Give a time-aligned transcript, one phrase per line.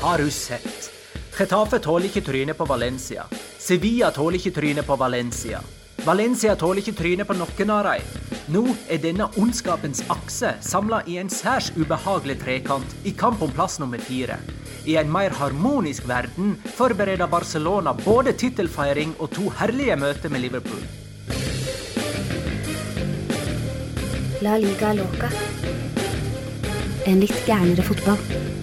[0.00, 0.92] Har du sett?
[1.36, 3.26] Getafe tåler ikke trynet på Valencia.
[3.60, 5.58] Sevilla tåler ikke trynet på Valencia.
[6.06, 8.06] Valencia tåler ikke trynet på noen av dem.
[8.48, 13.76] Nå er denne ondskapens akse samla i en særs ubehagelig trekant i kamp om plass
[13.82, 14.38] nummer fire.
[14.88, 20.80] I en mer harmonisk verden forbereder Barcelona både tittelfeiring og to herlige møter med Liverpool.
[24.40, 25.28] La liga loca.
[27.04, 28.59] En litt gærnere fotball.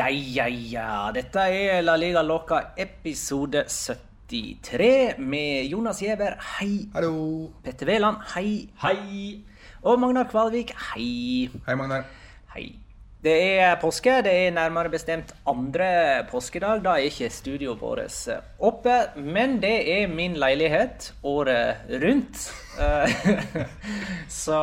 [0.00, 1.10] Ja, ja, ja.
[1.12, 6.86] Dette er La Liga Loca episode 73 med Jonas Giæver, hei.
[6.94, 7.50] Hallo.
[7.60, 8.70] Petter Wæland, hei.
[8.80, 9.42] Hei.
[9.82, 11.50] Og Magnar Kvalvik, hei.
[11.66, 12.06] Hei, Magnar.
[12.54, 12.78] Hei.
[13.20, 14.14] Det er påske.
[14.24, 16.80] Det er nærmere bestemt andre påskedag.
[16.86, 22.46] Da er ikke studioet vårt oppe, men det er min leilighet året rundt.
[22.80, 23.66] Eh,
[24.46, 24.62] Så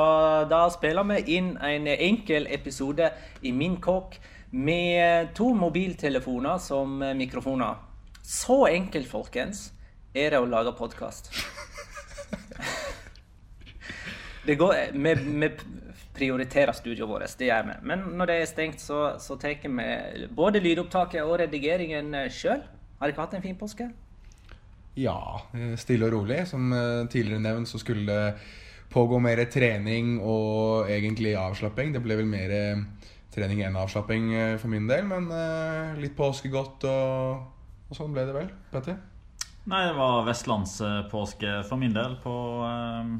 [0.50, 3.12] da spiller vi inn en enkel episode
[3.46, 4.18] i min kåk
[4.52, 7.75] med to mobiltelefoner som mikrofoner.
[8.24, 9.72] Så enkelt, folkens,
[10.16, 11.31] er det å lage podkast.
[14.47, 15.50] Vi, vi
[16.16, 17.74] prioriterer studioet vårt, det gjør vi.
[17.90, 22.64] Men når det er stengt, så, så tar vi både lydopptaket og redigeringen sjøl.
[23.02, 23.90] Har dere hatt en fin påske?
[24.97, 25.19] Ja,
[25.78, 26.40] stille og rolig.
[26.50, 28.38] Som eh, tidligere nevnt så skulle det
[28.90, 31.94] pågå mer trening og egentlig avslapping.
[31.94, 32.81] Det ble vel mer eh,
[33.38, 37.46] trening enn avslapping eh, for min del, men eh, litt påskegodt og,
[37.88, 38.52] og sånn ble det vel.
[38.74, 38.98] Petter?
[39.68, 43.12] Nei, det var vestlandspåske for min del på, eh,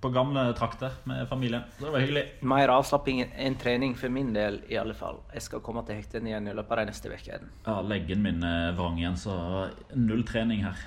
[0.00, 1.66] på gamle trakter med familien.
[1.78, 2.24] Det var hyggelig.
[2.54, 5.20] Mer avslapping enn trening for min del, i alle fall.
[5.36, 7.52] Jeg skal komme til hekten igjen i løpet av de neste ukene.
[7.68, 9.36] Ja, leggen min er vrang igjen, så
[9.94, 10.82] null trening her.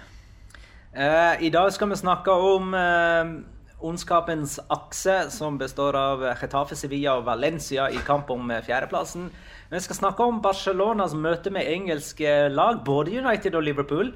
[0.97, 3.37] Eh, I dag skal vi snakke om eh,
[3.77, 9.29] ondskapens akse, som består av Getafe, Sevilla og Valencia i kamp om eh, fjerdeplassen.
[9.69, 14.13] Vi skal snakke om Barcelonas møte med engelske lag, både United og Liverpool.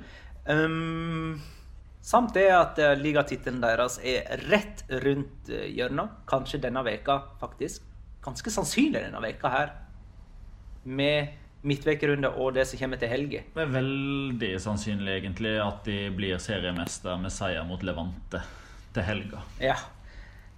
[0.48, 1.38] Um,
[2.02, 6.16] samt det at uh, ligatittelen deres er rett rundt uh, hjørnet.
[6.30, 7.86] Kanskje denne veka faktisk.
[8.26, 9.76] Ganske sannsynlig denne veka her.
[10.90, 13.44] Med midtvekerunde og det som kommer til helga.
[13.54, 18.42] Det er veldig sannsynlig egentlig at de blir seriemester med seier mot Levante
[18.96, 19.42] til helga.
[19.64, 19.78] Ja.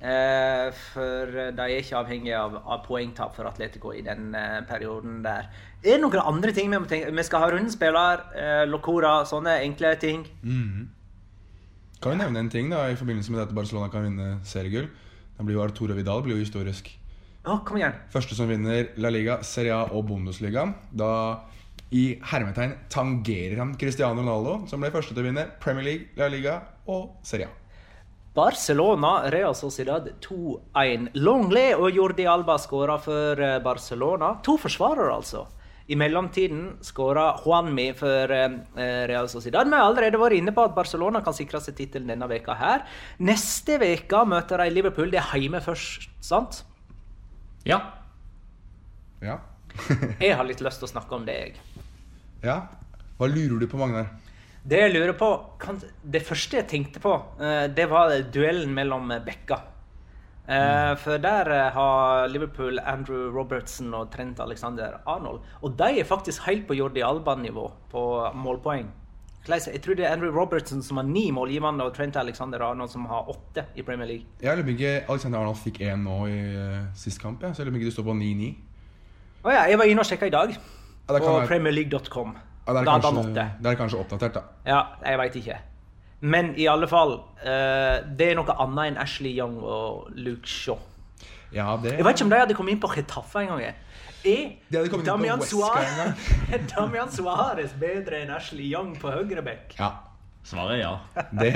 [0.04, 5.22] Eh, for de er ikke avhengige av, av poengtap for Atletico i den eh, perioden
[5.24, 5.48] der.
[5.80, 9.62] Er det noen andre ting vi må tenke Vi skal ha rundespiller, eh, Locora, sånne
[9.64, 10.26] enkle ting.
[12.04, 14.92] Kan vi nevne en ting da, i forbindelse med at Barcelona kan vinne seriegull?
[15.38, 16.92] Da blir jo Arturo Vidal blir jo historisk.
[17.44, 17.96] Å, kom igjen.
[18.12, 20.68] Første som vinner La Liga, Serie A og Bundesliga.
[20.92, 21.14] Da
[21.96, 26.28] i hermetegn tangerer han Cristiano Ronaldo, som ble første til å vinne Premier League, La
[26.32, 26.60] Liga
[26.92, 27.63] og Serie A.
[28.34, 31.12] Barcelona, Real Sociedad 2-1.
[31.22, 34.32] Longley og Jordi Alba skåra for eh, Barcelona.
[34.46, 35.44] To forsvarere, altså.
[35.92, 38.56] I mellomtiden skåra Juanmi for eh,
[39.12, 39.70] Real Sociedad.
[39.70, 42.86] Vi har allerede vært inne på at Barcelona kan sikre seg tittelen denne veka her.
[43.22, 45.12] Neste veke møter de Liverpool.
[45.14, 46.64] Det er hjemme først, sant?
[47.70, 47.82] Ja.
[49.22, 49.38] Ja.
[50.20, 51.84] Jeg har litt lyst til å snakke om det, jeg.
[52.46, 52.64] ja.
[53.20, 54.10] Hva lurer du på, Magnar?
[54.64, 55.30] Det jeg lurer på
[55.60, 57.14] kan, Det første jeg tenkte på,
[57.44, 59.60] eh, det var duellen mellom Bekka.
[60.44, 60.98] Mm.
[61.00, 65.40] For der eh, har Liverpool Andrew Robertson og Trent Alexander Arnold.
[65.62, 68.04] Og de er faktisk helt på Jordi Alba-nivå på
[68.36, 68.92] målpoeng.
[69.48, 73.06] Jeg tror det er Andrew Robertson som har ni målgivende, og Trent Alexander Arnold som
[73.06, 74.26] har åtte i Premier League.
[74.42, 77.44] Jeg lurer på ikke Alexander Arnold fikk én nå i uh, sist kamp.
[77.44, 77.52] Ja.
[77.52, 78.54] Så jeg lurer på ikke du står på 9-9.
[79.44, 80.56] Å ja, jeg var inne og sjekka i dag.
[80.56, 82.38] Ja, på premierleague.com.
[82.64, 83.46] Ja, det, er Da kanskje, åtte.
[83.60, 84.44] det er kanskje oppdatert, da.
[84.66, 85.60] Ja, jeg veit ikke.
[86.24, 90.80] Men i alle fall, uh, det er noe annet enn Ashley Young og Luke Shaw.
[91.54, 93.76] Ja, det Jeg vet ikke om de hadde kommet inn på Getafe en gang.
[94.24, 96.16] Er Damian Suarez,
[96.72, 99.76] Damian Suarez bedre enn Ashley Young på høyreback?
[99.80, 99.92] Ja.
[100.48, 100.94] Svaret er ja.
[101.32, 101.52] Det,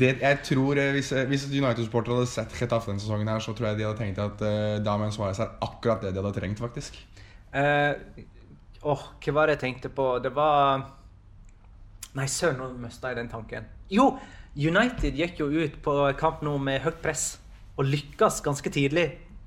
[0.00, 3.70] det Jeg tror eh, Hvis, hvis United-supportere hadde sett Getafe denne sesongen, her så tror
[3.70, 6.96] jeg de hadde tenkt at uh, Damian Suarez er akkurat det de hadde trengt, faktisk.
[7.56, 7.92] Eh,
[8.82, 10.06] Åh, hva var det jeg tenkte på?
[10.24, 10.86] Det var
[12.16, 13.66] Nei, søren, nå mista jeg den tanken.
[13.92, 14.16] Jo,
[14.58, 17.36] United gikk jo ut på kamp nå med høyt press
[17.78, 19.04] og lykkes ganske tidlig.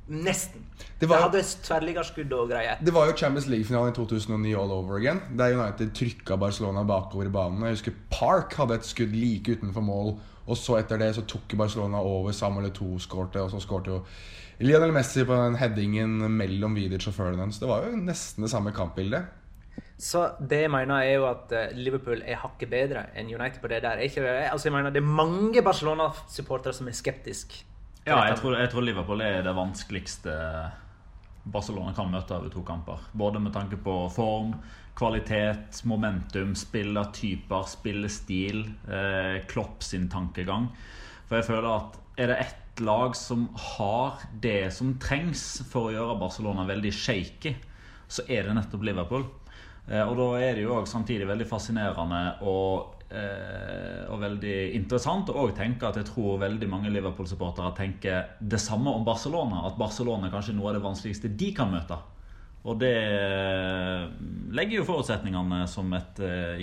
[0.08, 0.64] Nesten.
[0.78, 2.78] Det Det var- hadde tverrliggerskudd og greier.
[2.84, 5.22] Det var jo Champions League-finalen i 2009 all over again.
[5.38, 7.62] Der United trykka Barcelona bakover i banen.
[7.64, 10.20] Jeg husker Park hadde et skudd like utenfor mål.
[10.48, 12.32] Og så etter det så tok Barcelona over.
[12.32, 14.02] Samuel to skårte, og så skårte jo
[14.62, 17.56] Lionel Messi på den headingen mellom Vidic og Ferdinand.
[17.56, 19.32] Så det var jo nesten det samme kampbildet.
[19.98, 23.72] Så det jeg mener er jo at eh, Liverpool er hakket bedre enn United på
[23.72, 23.98] det der.
[23.98, 24.26] Er ikke?
[24.52, 27.64] Altså, jeg mener, det er mange Barcelona-supportere som er skeptiske.
[28.04, 30.34] Ja, jeg tror, jeg tror Liverpool er det vanskeligste
[31.44, 33.04] Barcelona kan møte over to kamper.
[33.12, 34.54] Både med tanke på form,
[34.96, 40.70] kvalitet, momentum, spillertyper, spillestil, eh, Klopp sin tankegang.
[41.28, 45.94] For jeg føler at er det ett lag som har det som trengs for å
[45.94, 47.54] gjøre Barcelona veldig shaky,
[48.10, 49.26] så er det nettopp Liverpool.
[49.90, 55.30] Eh, og da er det jo òg samtidig veldig fascinerende og, eh, og veldig interessant
[55.34, 59.66] å tenke at jeg tror veldig mange Liverpool-supportere tenker det samme om Barcelona.
[59.68, 62.00] At Barcelona er kanskje noe av det vanskeligste de kan møte.
[62.64, 64.06] Og det eh,
[64.56, 66.22] legger jo forutsetningene som et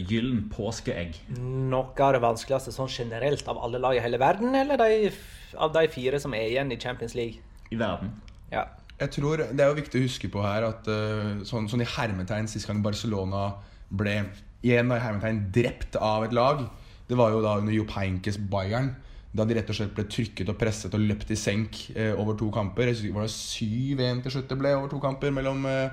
[0.08, 1.18] gyllen påskeegg.
[1.36, 5.10] Noe av det vanskeligste sånn generelt av alle lag i hele verden, eller de,
[5.56, 7.42] av de fire som er igjen i Champions League?
[7.70, 8.12] I verden.
[8.50, 8.66] Ja.
[9.00, 11.88] Jeg tror Det er jo viktig å huske på her at uh, sånn, sånn i
[11.88, 13.54] hermetegn sist gang Barcelona
[13.88, 14.18] ble
[14.60, 16.66] igjen i hermetegn drept av et lag,
[17.08, 18.92] det var jo da under Jupp Heinkes Bayern.
[19.32, 22.36] Da de rett og slett ble trykket og presset og løpt i senk eh, over
[22.38, 22.88] to kamper.
[22.90, 25.90] Jeg husker, var det 7-1 til slutt det ble over to kamper mellom, eh,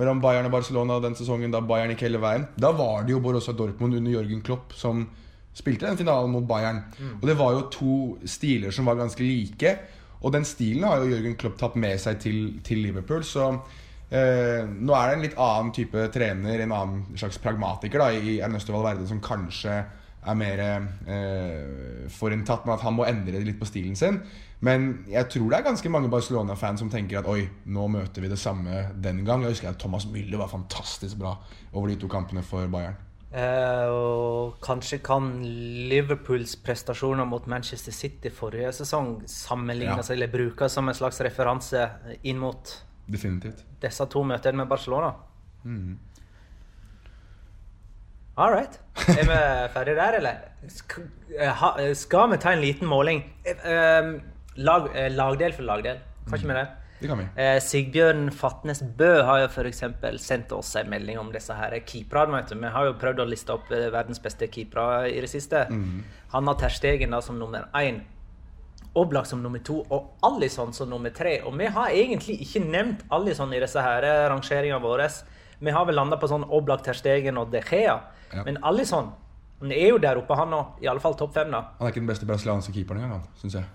[0.00, 2.46] mellom Bayern og Barcelona den sesongen da Bayern gikk hele veien.
[2.60, 5.06] Da var det jo Borussia Dortmund under Jørgen Klopp som
[5.56, 6.82] spilte den finalen mot Bayern.
[7.20, 7.94] Og det var jo to
[8.28, 9.76] stiler som var ganske like.
[10.20, 13.24] Og den stilen har jo Jørgen Klopp tatt med seg til, til Liverpool.
[13.24, 13.46] Så
[14.12, 18.38] eh, nå er det en litt annen type trener, en annen slags pragmatiker da, i
[18.44, 19.80] Ernesto Valverde, som kanskje
[20.20, 24.20] er mer eh, forutinntatt med at han må endre litt på stilen sin.
[24.60, 28.28] Men jeg tror det er ganske mange Barcelona-fans som tenker at oi, nå møter vi
[28.28, 29.46] det samme den gang.
[29.46, 31.38] Jeg husker at Thomas Müller var fantastisk bra
[31.72, 32.98] over de to kampene for Bayern.
[33.32, 35.28] Eh, og kanskje kan
[35.90, 40.14] Liverpools prestasjoner mot Manchester City forrige sesong sammenlignes Ja.
[40.16, 41.84] eller brukes som en slags referanse
[42.24, 42.72] inn mot
[43.06, 43.62] Definitivt.
[43.80, 45.12] disse to møtene med Barcelona?
[48.36, 48.78] All right.
[49.08, 49.38] Er vi
[49.74, 50.36] ferdige der, eller?
[50.68, 50.98] Sk
[51.38, 53.22] eh, ha, eh, skal vi ta en liten måling?
[53.44, 54.12] Eh, eh,
[54.56, 55.98] lag, eh, lagdel for lagdel.
[56.28, 56.68] Kan ikke vi det?
[57.00, 57.26] Det kan vi.
[57.40, 59.82] Eh, Sigbjørn Fatnes Bø har jo f.eks.
[60.20, 62.42] sendt oss en melding om disse her keeperne.
[62.50, 65.64] Vi har jo prøvd å liste opp eh, verdens beste keepere i det siste.
[66.34, 68.02] Han har Terstegen da som nummer én.
[69.00, 71.38] Oblak som nummer to og Alison som nummer tre.
[71.46, 75.08] Og vi har egentlig ikke nevnt Alison i disse her eh, rangeringene våre.
[75.60, 77.96] Vi har vel landa på sånn Oblak, Terstegen og De Gea.
[78.34, 78.44] Ja.
[78.44, 79.12] Men Alison
[79.60, 80.78] han er jo der oppe, han òg.
[80.80, 81.50] I alle fall topp fem.
[81.52, 81.60] da.
[81.78, 83.66] Han er ikke den beste brasilianske keeperen engang, syns jeg.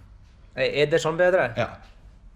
[0.55, 1.51] Er det sånn bedre?
[1.59, 1.67] Ja,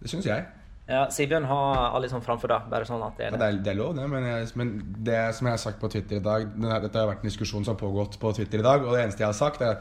[0.03, 0.45] det syns jeg.
[0.89, 2.69] Ja, Sigbjørn har alle sånn framfor, deg.
[2.71, 3.39] Bare sånn at det er Ja, det.
[3.39, 4.07] det, er, det er lov, det.
[4.09, 4.69] Men, jeg, men
[5.05, 7.65] det som jeg har sagt på Twitter i dag denne, Dette har vært en diskusjon
[7.65, 8.85] som har pågått på Twitter i dag.
[8.87, 9.77] Og det eneste jeg har sagt, er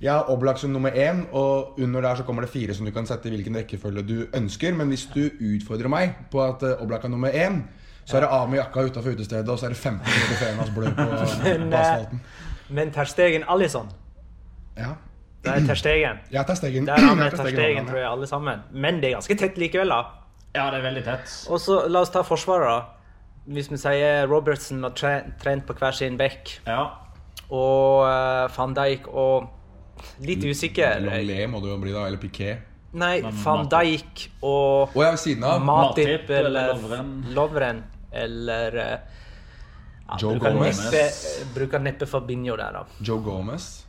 [0.00, 2.92] Jeg har Oblak som nummer én, og under der så kommer det fire som du
[2.92, 4.74] kan sette i hvilken rekkefølge du ønsker.
[4.76, 7.62] Men hvis du utfordrer meg på at eh, Oblak er nummer én,
[8.04, 10.58] så er det av med jakka utafor utestedet, og så er det 15 minutter før
[10.60, 11.06] hans blør på,
[11.48, 12.20] Men, på eh, asfalten.
[12.68, 13.88] Men Ter Stegen Alison.
[14.76, 14.92] Ja.
[15.44, 16.20] Det er Ter Stegen.
[16.28, 16.44] Terstegen.
[16.46, 16.86] tar stegen.
[16.86, 18.62] Der har vi Terstegen, Ter stegen Stegen, tror jeg, alle sammen.
[18.72, 20.25] Men det er ganske tett likevel, da.
[20.56, 21.32] Ja, det er veldig tett.
[21.52, 22.78] Og så la oss ta forsvaret, da.
[23.46, 26.80] Hvis vi sier Robertson har Tre- Trent på hver sin bekk, Ja.
[27.50, 29.52] og uh, van Dijk og
[30.20, 30.98] Litt usikker.
[31.00, 32.02] Longley må det jo bli, da.
[32.08, 32.58] Eller Piquet.
[32.96, 33.68] Nei, Men van.
[33.68, 35.60] Dijk og Og jeg ved siden av.
[35.64, 37.12] Matip Matip eller eller Lovren.
[37.34, 38.98] Lovren eller eh,
[40.08, 40.78] ja, Joe bruker Gomez.
[40.84, 42.84] neppe, bruker neppe Fabinho der, da.
[43.00, 43.85] Joe Gomez.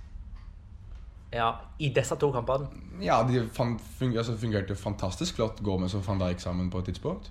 [1.34, 2.68] Ja, I disse to kampene.
[3.04, 7.30] Ja, de funger, altså, fungerte fantastisk flott, Gomez og van Dijk sammen på et tidspunkt.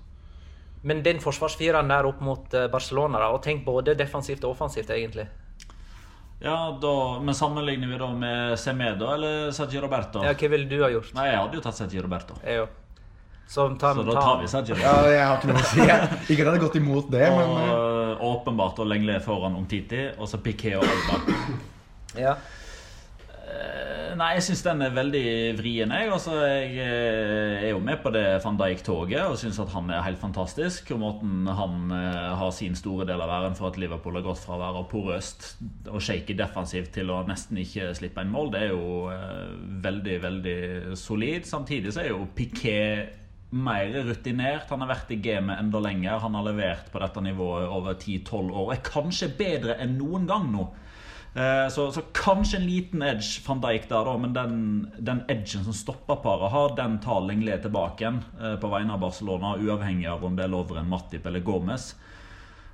[0.83, 4.89] Men den forsvarsfireren der opp mot eh, Barcelona, da, og tenk både defensivt og offensivt,
[4.93, 5.25] egentlig.
[6.39, 10.21] Ja, da, Men sammenligner vi da med Semedo eller Sergio Roberto?
[10.23, 11.09] Ja, Hva ville du ha gjort?
[11.17, 12.37] Nei, jeg hadde jo tatt Sergio Roberto.
[12.45, 12.67] Jeg jo.
[13.47, 15.01] Så, ta, Så da ta- tar vi Sergio Roberto.
[15.07, 15.79] Ja, jeg har ikke noe å si.
[15.81, 20.03] Jeg, ikke at jeg hadde gått imot det, men eh, åpenbart og Lenglet foran Omtiti,
[20.19, 21.57] og så Piquet og Alba.
[22.21, 22.35] Ja.
[24.17, 25.25] Nei, jeg syns den er veldig
[25.59, 25.91] vrien.
[25.93, 29.91] Jeg altså, jeg eh, er jo med på det van Dijk-toget og syns at han
[29.93, 30.89] er helt fantastisk.
[30.95, 34.41] Og måten han eh, har sin store del av æren for at Liverpool har gått
[34.41, 35.45] fra å være porøst
[35.91, 39.53] og shaky defensivt til å nesten ikke slippe inn mål, det er jo eh,
[39.85, 40.57] veldig, veldig
[40.97, 41.45] solid.
[41.45, 43.13] Samtidig så er jo Piquet
[43.53, 44.65] mer rutinert.
[44.73, 46.17] Han har vært i gamet enda lenger.
[46.25, 50.25] Han har levert på dette nivået over 10-12 år og er kanskje bedre enn noen
[50.29, 50.67] gang nå.
[51.37, 54.55] Eh, Så, så kanskje en liten edge van Dijk der, da, men den,
[54.97, 59.03] den edgen som stopper paret, har den tar Lenglet tilbake igjen eh, på vegne av
[59.03, 61.91] Barcelona, uavhengig av om det er Lovren, Matip eller Gomez.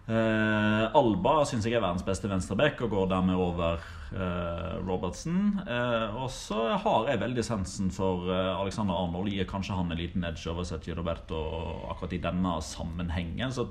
[0.03, 3.79] Uh, Alba syns jeg er verdens beste venstreback og går dermed over
[4.11, 5.61] uh, Robertson.
[5.63, 9.31] Uh, og så har jeg veldig sansen for Alexander Arnold.
[9.31, 11.39] Gir kanskje han en liten edge over Sergio Roberto
[11.87, 13.55] akkurat i denne sammenhengen.
[13.55, 13.69] Så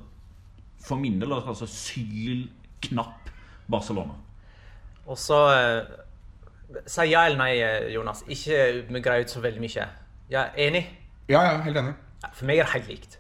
[0.80, 3.28] for min del er det altså sylknapp
[3.68, 4.16] Barcelona.
[5.06, 5.99] Og så eh,
[6.88, 8.23] Si ja eller nei, eh, Jonas.
[8.32, 9.88] Ikke vi greier ut så veldig mye.
[10.32, 10.87] Ja, enig?
[11.28, 11.94] ja, ja, helt enig.
[12.23, 13.18] Ja, For meg er det helt likt.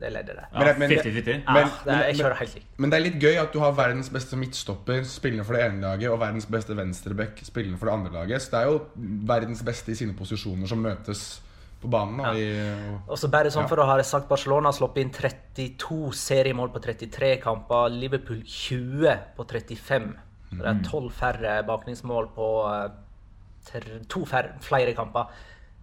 [0.00, 0.46] Det leddet der.
[0.54, 1.42] Ja, men- 50-50.
[1.44, 2.66] Ja, men- det er, jeg men- kjører helt likt.
[2.78, 5.80] Men det er litt gøy at du har verdens beste midtstopper spillende for det ene
[5.82, 8.42] laget, og verdens beste venstreback spillende for det andre laget.
[8.42, 8.80] Så det er jo
[9.26, 11.40] verdens beste i sine posisjoner som møtes
[11.82, 12.16] på banen.
[12.18, 13.66] Da, i, Og så bare sånn Ja.
[13.68, 17.88] for å ha det sagt, Barcelona har sluppet inn 32 seriemål på 33 kamper.
[17.90, 20.16] Liverpool 20 på 35.
[20.50, 22.90] Så det er 12 færre bakningsmål på eh,
[24.10, 25.30] to færre, flere kamper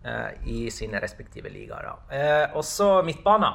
[0.05, 1.93] eh, i sine respektive ligaer.
[2.11, 3.53] Eh, og så midtbanen.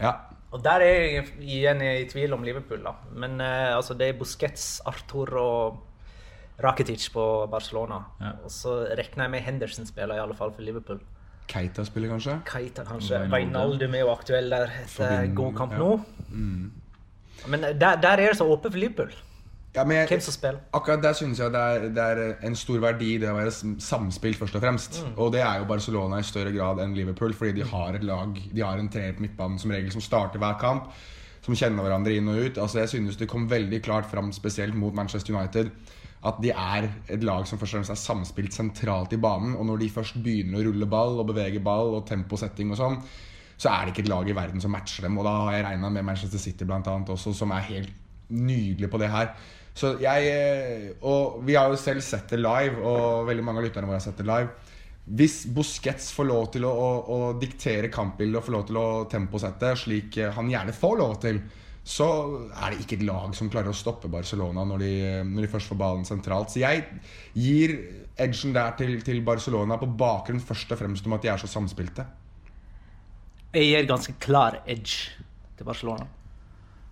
[0.00, 0.12] ja.
[0.54, 2.92] Og der er jeg igjen i tvil om Liverpool, da.
[3.12, 5.82] Men eh, altså, det er Busquets, Arthur og
[6.62, 7.98] Rakitic på Barcelona.
[8.20, 8.30] Ja.
[8.44, 11.02] Og så regner jeg med Henderson spiller i alle fall for Liverpool.
[11.50, 12.38] Keita spiller kanskje.
[12.48, 13.26] Keita kanskje.
[13.32, 13.94] Wijnaldum.
[13.94, 15.78] Er jo aktuell der etter god kamp ja.
[15.78, 15.90] nå.
[17.46, 19.12] Men der, der er det så åpent for Liverpool.
[19.76, 20.08] Ja, jeg-.
[20.72, 24.38] Akkurat der synes jeg det er, det er en stor verdi det å være samspilt,
[24.40, 25.02] først og fremst.
[25.20, 28.32] Og det er jo Barcelona i større grad enn Liverpool, fordi de har et lag
[28.54, 30.88] De har en treer på midtbanen som regel som starter hver kamp.
[31.44, 32.58] Som kjenner hverandre inn og ut.
[32.58, 35.70] Altså Jeg synes det kom veldig klart fram, spesielt mot Manchester United,
[36.26, 39.54] at de er et lag som først og fremst er samspilt sentralt i banen.
[39.54, 42.98] Og når de først begynner å rulle ball og bevege ball og temposetting og sånn,
[43.56, 45.20] så er det ikke et lag i verden som matcher dem.
[45.20, 47.94] Og da har jeg regna med Manchester City blant annet også, som er helt
[48.32, 49.30] nydelig på det her.
[49.76, 53.68] Så jeg eh, Og vi har jo selv sett det live, og veldig mange av
[53.68, 54.72] lytterne våre har sett det live.
[55.06, 58.88] Hvis Busquets får lov til å, å, å diktere kampbildet og får lov til å
[59.10, 61.44] temposette, slik eh, han gjerne får lov til,
[61.86, 62.08] så
[62.50, 64.94] er det ikke et lag som klarer å stoppe Barcelona når de,
[65.28, 66.50] når de først får ballen sentralt.
[66.50, 66.82] Så jeg
[67.38, 67.76] gir
[68.18, 71.50] edgen der til, til Barcelona på bakgrunn først og fremst om at de er så
[71.52, 72.08] samspilte.
[73.54, 75.14] Jeg gir ganske klar edge
[75.56, 76.08] til Barcelona.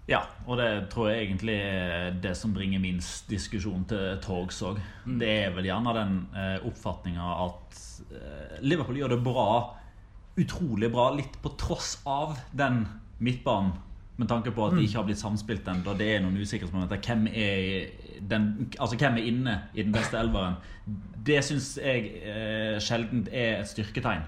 [0.05, 4.81] Ja, og det tror jeg egentlig er det som bringer minst diskusjon til torgs òg.
[5.21, 7.79] Det er vel gjerne den eh, oppfatninga at
[8.13, 9.49] eh, Liverpool gjør det bra,
[10.37, 12.83] utrolig bra, litt på tross av den
[13.25, 13.73] midtbanen.
[14.15, 15.97] Med tanke på at de ikke har blitt samspilt ennå.
[15.99, 17.01] Det er noen usikkerhetsmomenter.
[17.03, 17.89] Hvem er,
[18.31, 18.45] den,
[18.79, 20.61] altså, hvem er inne i den beste elveren?
[21.27, 24.23] Det syns jeg eh, sjelden er et styrketegn.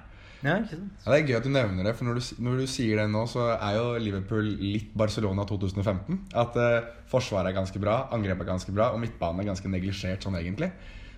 [0.46, 0.90] Ja, ikke sant?
[1.02, 3.06] Ja, det er gøy at du nevner det, for når du, når du sier det
[3.10, 6.20] nå, så er jo Liverpool litt Barcelona 2015.
[6.38, 10.26] At eh, forsvaret er ganske bra, angrepet er ganske bra, og midtbanen er ganske neglisjert
[10.26, 10.70] sånn egentlig.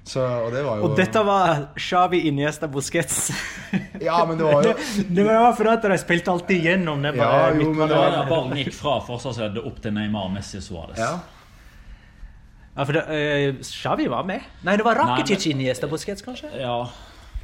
[0.09, 3.29] Så, og det var jo Og dette var Xavi Iniesta Busquets.
[4.01, 4.73] Ja, men det var jo
[5.19, 7.13] det var for at de spilte alltid gjennom det.
[7.19, 10.97] Bare Ja, jo, men Det var ballen gikk fra forsvarsleddet opp til Neymar, Messi, Suárez.
[10.97, 11.19] Ja.
[12.79, 14.47] Ja, for det, uh, Xavi var med.
[14.65, 16.55] Nei, det var Rakitic Iniesta Busquets, kanskje?
[16.57, 16.87] Ja,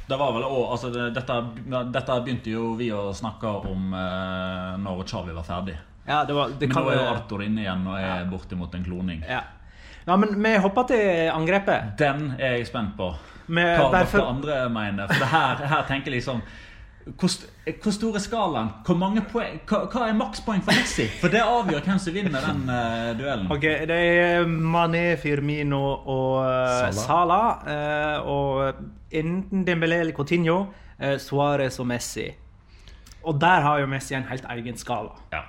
[0.07, 1.37] det var vel også, altså det, dette,
[1.93, 5.77] dette begynte jo vi å snakke om eh, når Chavi var ferdig.
[6.05, 8.85] Ja, det var, det Men nå er jo Arthur inne igjen og er bortimot en
[8.85, 9.23] kloning.
[9.25, 9.41] Ja.
[10.05, 11.95] ja, men vi hopper til angrepet.
[11.97, 13.09] Den er jeg spent på.
[13.47, 15.09] Med, Hva dere andre mener.
[15.09, 16.45] For det her, her tenker jeg liksom
[17.05, 17.29] hvor,
[17.83, 18.69] hvor stor er skalaen?
[18.85, 21.05] Hvor mange poeng, hva, hva er makspoeng for Messi?
[21.21, 23.51] For det avgjør hvem som vinner den uh, duellen.
[23.53, 27.61] Ok, Det er Mané, Firmino og uh, Salah.
[27.67, 30.63] Uh, og enten Dembélé eller Coutinho,
[30.97, 32.25] uh, Suárez og Messi.
[33.25, 35.13] Og der har jo Messi en helt egen skala.
[35.33, 35.43] Ja.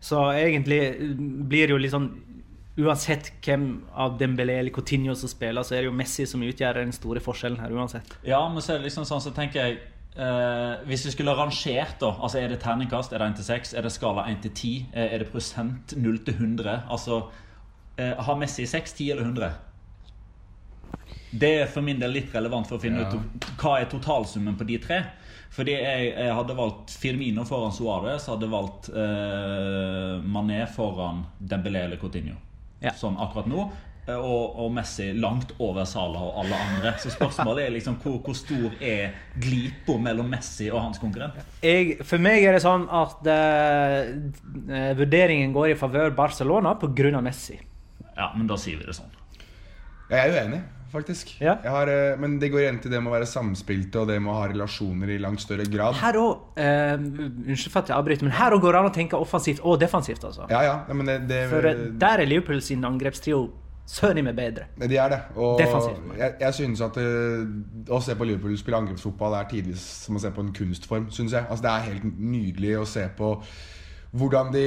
[0.00, 0.80] Så egentlig
[1.48, 2.12] blir det jo litt sånn
[2.74, 6.80] Uansett hvem av Dembélé eller Coutinho som spiller, så er det jo Messi som utgjør
[6.80, 8.16] den store forskjellen her uansett.
[8.26, 9.76] Ja, men så er det liksom sånn, så tenker jeg
[10.16, 13.12] eh, Hvis vi skulle rangert, da altså Er det terningkast?
[13.12, 13.74] Er det 1 til 6?
[13.74, 14.72] Er det skala 1 til 10?
[14.92, 16.82] Eh, er det prosent 0 til 100?
[16.90, 17.22] Altså
[17.98, 19.52] eh, Har Messi 6, 10 eller 100?
[21.34, 24.66] Det er for min del litt relevant for å finne ut hva er totalsummen på
[24.68, 25.00] de tre.
[25.54, 31.98] Fordi jeg, jeg hadde valgt Firmino foran Suárez, hadde valgt eh, Mané foran Dembélé eller
[31.98, 32.36] Coutinho.
[32.82, 32.94] Ja.
[32.98, 33.66] Sånn akkurat nå.
[34.06, 36.94] Eh, Og, og Messi langt over Salah og alle andre.
[37.00, 41.38] Så spørsmålet er liksom hvor, hvor stor er glipa mellom Messi og hans konkurrent?
[41.64, 44.12] Jeg, for meg er det sånn at eh,
[44.68, 47.20] eh, vurderingen går i favør Barcelona pga.
[47.24, 47.56] Messi.
[48.14, 49.10] Ja, men da sier vi det sånn.
[50.10, 50.60] Jeg er uenig,
[50.92, 51.32] faktisk.
[51.40, 51.56] Ja.
[51.64, 54.18] Jeg har, uh, men det går igjen til det med å være samspilte og det
[54.22, 55.96] med å ha relasjoner i langt større grad.
[55.98, 58.94] Her òg uh, Unnskyld for at jeg avbryter, men her òg går det an å
[58.94, 60.22] tenke offensivt og defensivt.
[60.28, 60.46] altså.
[60.52, 61.66] Ja, ja, men det, det, For
[62.04, 63.46] der er Liverpool sin angrepstrio
[63.86, 64.66] søren meg bedre.
[64.80, 65.20] de er det.
[65.36, 70.16] Og jeg, jeg synes at uh, å se på Liverpool spille angrepsfotball er tidvis som
[70.16, 71.46] å se på en kunstform, syns jeg.
[71.48, 73.36] Altså, det er helt nydelig å se på
[74.14, 74.66] hvordan de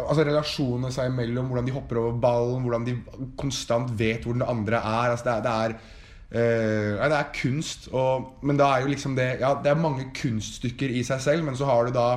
[0.00, 2.96] Altså relasjonene seg imellom, hvordan de hopper over ballen, hvordan de
[3.38, 5.14] konstant vet hvor den andre er.
[5.14, 9.16] Altså, det er, det er uh, det er kunst, og, men da er jo liksom
[9.18, 12.10] det Ja, det er mange kunststykker i seg selv, men så har du da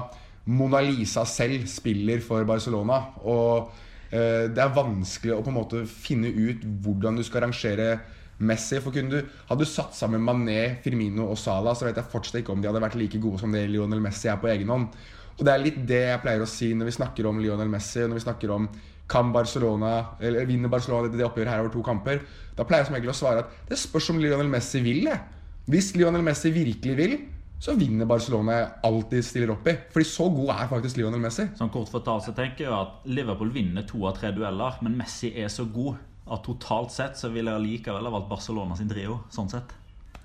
[0.46, 3.00] Mona Lisa selv spiller for Barcelona.
[3.24, 3.83] Og eh,
[4.13, 7.96] det er vanskelig å på en måte finne ut hvordan du skal rangere
[8.44, 8.79] Messi.
[8.83, 12.42] For kunne du, Hadde du satt sammen Mané, Firmino og Salah, så vet jeg fortsatt
[12.42, 14.90] ikke om de hadde vært like gode som det Lionel Messi er på egen hånd.
[15.33, 18.03] Og det er litt det jeg pleier å si når vi snakker om Lionel Messi.
[18.05, 18.68] Når vi snakker om
[19.09, 22.22] kan Barcelona, eller vinner Barcelona det oppgjøret her over to kamper.
[22.57, 25.18] Da pleier jeg som regel å svare at det spørs om Lionel Messi vil det.
[25.70, 27.18] Hvis Lionel Messi virkelig vil,
[27.64, 29.76] så vinner Barcelona alt de stiller opp i.
[29.94, 31.46] Fordi så god er faktisk Lionel Messi.
[31.56, 35.32] Sånn kort fortalt så tenker jeg at Liverpool vinner to av tre dueller, men Messi
[35.40, 36.02] er så god
[36.34, 39.22] at totalt sett så ville jeg likevel ha valgt Barcelona sin trio.
[39.32, 39.72] sånn sett.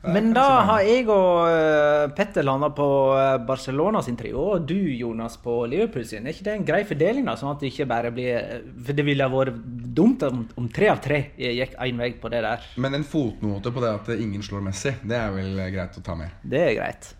[0.03, 2.87] Men da har jeg og eh, Petter landa på
[3.19, 6.27] eh, Barcelona sin trio, og du, Jonas, på Liverpool sin.
[6.27, 7.35] Er ikke det en grei fordeling, da?
[7.39, 9.59] Sånn at det ikke bare blir eh, For det ville vært
[9.99, 12.67] dumt om, om tre av tre gikk én vei på det der.
[12.79, 16.19] Men en fotnote på det at ingen slår Messi, det er vel greit å ta
[16.19, 16.39] med.
[16.47, 17.15] Det er greit.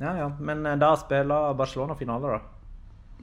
[0.00, 0.28] Ja, ja.
[0.40, 2.40] Men eh, da spiller Barcelona finale, da.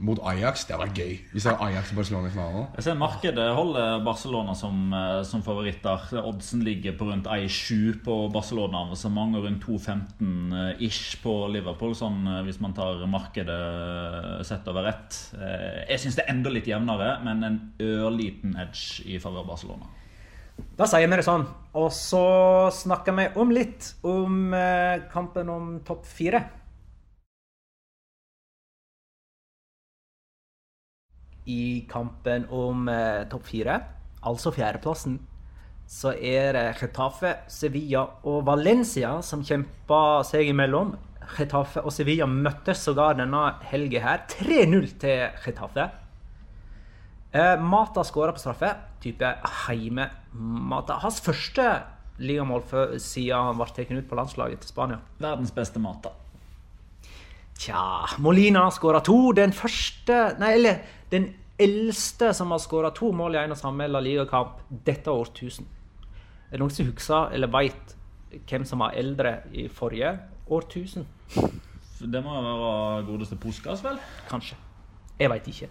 [0.02, 1.10] Mot Ajax, det hadde vært gøy.
[1.30, 2.62] Hvis det er Ajax og Barcelona i finalen.
[2.74, 6.08] Jeg ser Markedet holder Barcelona som, eh, som favoritter.
[6.24, 8.80] Oddsen ligger på rundt 1,7 på Barcelona.
[8.98, 14.88] Så mange rundt 2,15-ish på Liverpool, sånn eh, hvis man tar markedet eh, sett over
[14.90, 15.18] ett.
[15.36, 19.86] Eh, Jeg syns det er enda litt jevnere, men en ørliten edge i favør Barcelona.
[20.76, 21.46] Da sier vi det sånn.
[21.78, 22.24] Og så
[22.74, 26.42] snakker vi om litt om eh, kampen om topp fire.
[31.46, 33.78] I kampen om eh, topp fire,
[34.22, 35.18] altså fjerdeplassen,
[35.92, 40.94] så er det Getafe, Sevilla og Valencia som kjemper seg imellom.
[41.36, 44.22] Getafe og Sevilla møttes sågar denne helga her.
[44.30, 45.88] 3-0 til Getafe.
[47.32, 48.72] Eh, Mata skåra på straffe.
[49.02, 49.34] Type
[49.66, 51.00] heime Mata.
[51.02, 51.68] Hans første
[52.22, 52.64] ligamål
[53.00, 55.00] siden han ble tatt ut på landslaget til Spania.
[55.20, 56.21] Verdens beste mat, da.
[57.58, 57.82] Tja
[58.18, 59.32] Molina skåra to.
[59.36, 60.80] Den første Nei, eller
[61.12, 61.28] den
[61.62, 65.68] eldste som har skåra to mål i en og samme La Liga-kamp dette årtusen.
[66.48, 67.94] Er det noen som husker eller veit
[68.48, 70.14] hvem som var eldre i forrige
[70.52, 71.06] årtusen?
[72.02, 74.00] Det må være godeste Puskas, vel?
[74.28, 74.56] Kanskje.
[75.20, 75.68] Jeg veit ikke.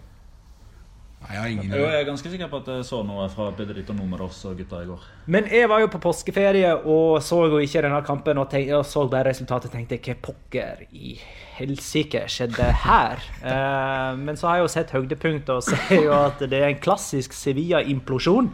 [1.22, 3.46] Nei, jeg har ingen Jo, jeg er ganske sikker på at jeg så noe fra
[3.54, 5.04] Pedrito Numeros og gutta i går.
[5.30, 8.82] Men jeg var jo på påskeferie og så jo ikke denne kampen og, tenk, og
[8.88, 11.14] så bare resultatet og tenkte hva pokker i
[11.60, 13.22] helsike skjedde her?
[13.52, 16.80] Eh, men så har jeg jo sett høydepunktet og ser jo at det er en
[16.82, 18.50] klassisk Sevilla-implosjon.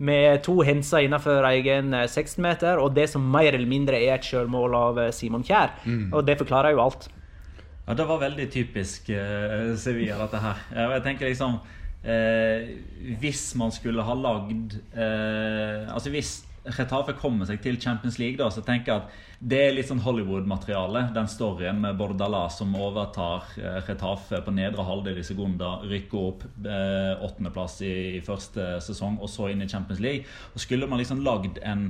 [0.00, 4.24] Med to henser innenfor egen eh, 16-meter, og det som mer eller mindre er et
[4.28, 5.74] sjølmål av eh, Simon Kjær.
[6.12, 7.08] Og det forklarer jo alt.
[7.86, 10.64] Ja, Det var veldig typisk eh, Sevilla, dette her.
[10.94, 11.58] Jeg tenker liksom
[12.02, 12.76] eh,
[13.20, 18.50] Hvis man skulle ha lagd eh, Altså hvis Retafe kommer seg til Champions League, da,
[18.52, 21.06] så tenker jeg at det er litt sånn Hollywood-materiale.
[21.16, 26.44] Den storyen med Bordala som overtar eh, Retafe på nedre halvdel i sekunder, rykker opp
[26.60, 30.28] eh, åttendeplass i, i første sesong, og så inn i Champions League.
[30.52, 31.86] Og Skulle man liksom lagd en,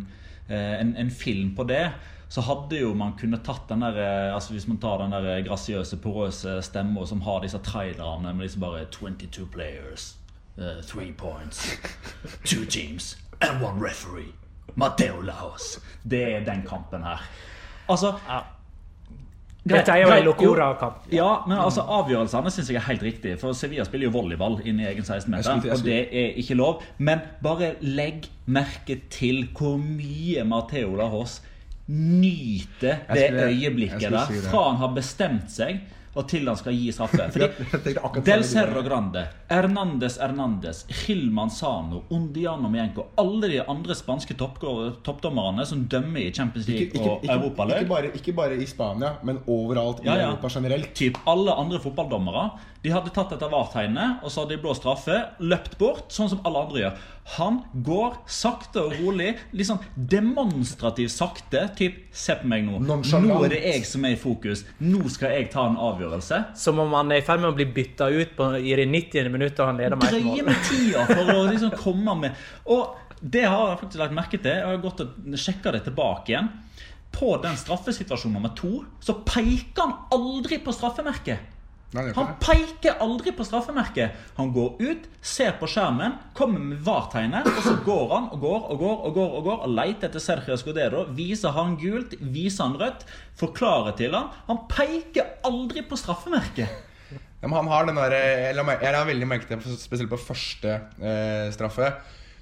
[0.47, 1.89] eh, en, en film på det,
[2.31, 5.43] så hadde jo man kunnet tatt den der eh, altså Hvis man tar den der
[5.43, 10.15] grasiøse, porøse stemma som har disse trailerne med liksom bare 22 players,
[10.57, 11.75] uh, three points,
[12.45, 14.31] two teams and one referee.
[14.77, 15.81] Matteo Laos.
[16.11, 17.19] Det er den kampen her.
[17.89, 18.15] Altså
[19.65, 21.11] Dette er jo en Locora-kamp.
[21.13, 23.35] Ja, men altså avgjørelsene syns jeg er helt riktig.
[23.43, 26.81] For Sevilla spiller jo volleyball inn i egen 16-meter, og det er ikke lov.
[26.97, 31.41] Men bare legg merke til hvor mye Matteo Lahos
[31.91, 34.37] nyter det øyeblikket der.
[34.51, 35.81] Fra han har bestemt seg
[36.19, 37.27] og til han skal gi straffe.
[37.31, 45.67] Fordi Del Cerro Grande, Hernandez Hernandez, Gilman Sano, Ondiano Mienco Alle de andre spanske toppdommerne
[45.67, 47.85] som dømmer i Champions League ikke, ikke, og Europaløp.
[47.85, 50.33] Ikke, bare, ikke bare i Spania, men overalt i ja, ja.
[50.33, 50.91] Europa generelt.
[50.99, 52.49] Typ alle andre fotballdommere
[52.81, 56.41] de hadde tatt dette VAR-tegnet og så hadde de blå straffe, løpt bort, sånn som
[56.49, 57.03] alle andre gjør.
[57.37, 59.35] Han går sakte og rolig,
[59.67, 61.67] sånn demonstrativt sakte.
[61.79, 62.81] Typ, se på meg nå.
[62.83, 62.97] Nå
[63.45, 64.65] er det jeg som er i fokus.
[64.83, 66.41] Nå skal jeg ta en avgjørelse.
[66.59, 69.31] Som om han er i ferd med å bli bytta ut på, i det 90.
[69.31, 70.43] minuttet han leder med ett mål.
[70.49, 74.57] med tida for å liksom komme med Og det har jeg faktisk lagt merke til.
[74.57, 76.51] Jeg har gått og sjekka det tilbake igjen.
[77.15, 81.60] På den straffesituasjonen nummer to så peker han aldri på straffemerket.
[81.91, 84.19] Han peker aldri på straffemerket.
[84.37, 88.69] Han går ut, ser på skjermen, kommer med VAR-tegnet, og så går han og går
[88.71, 91.03] og går og går og går og leter etter Sergio Escudero.
[91.17, 93.03] Viser han gult, viser han rødt,
[93.41, 94.31] forklarer til han.
[94.47, 96.87] Han peker aldri på straffemerket.
[97.41, 101.49] Ja, men han har den der, Jeg la veldig merket til spesielt på første eh,
[101.51, 101.95] straffe.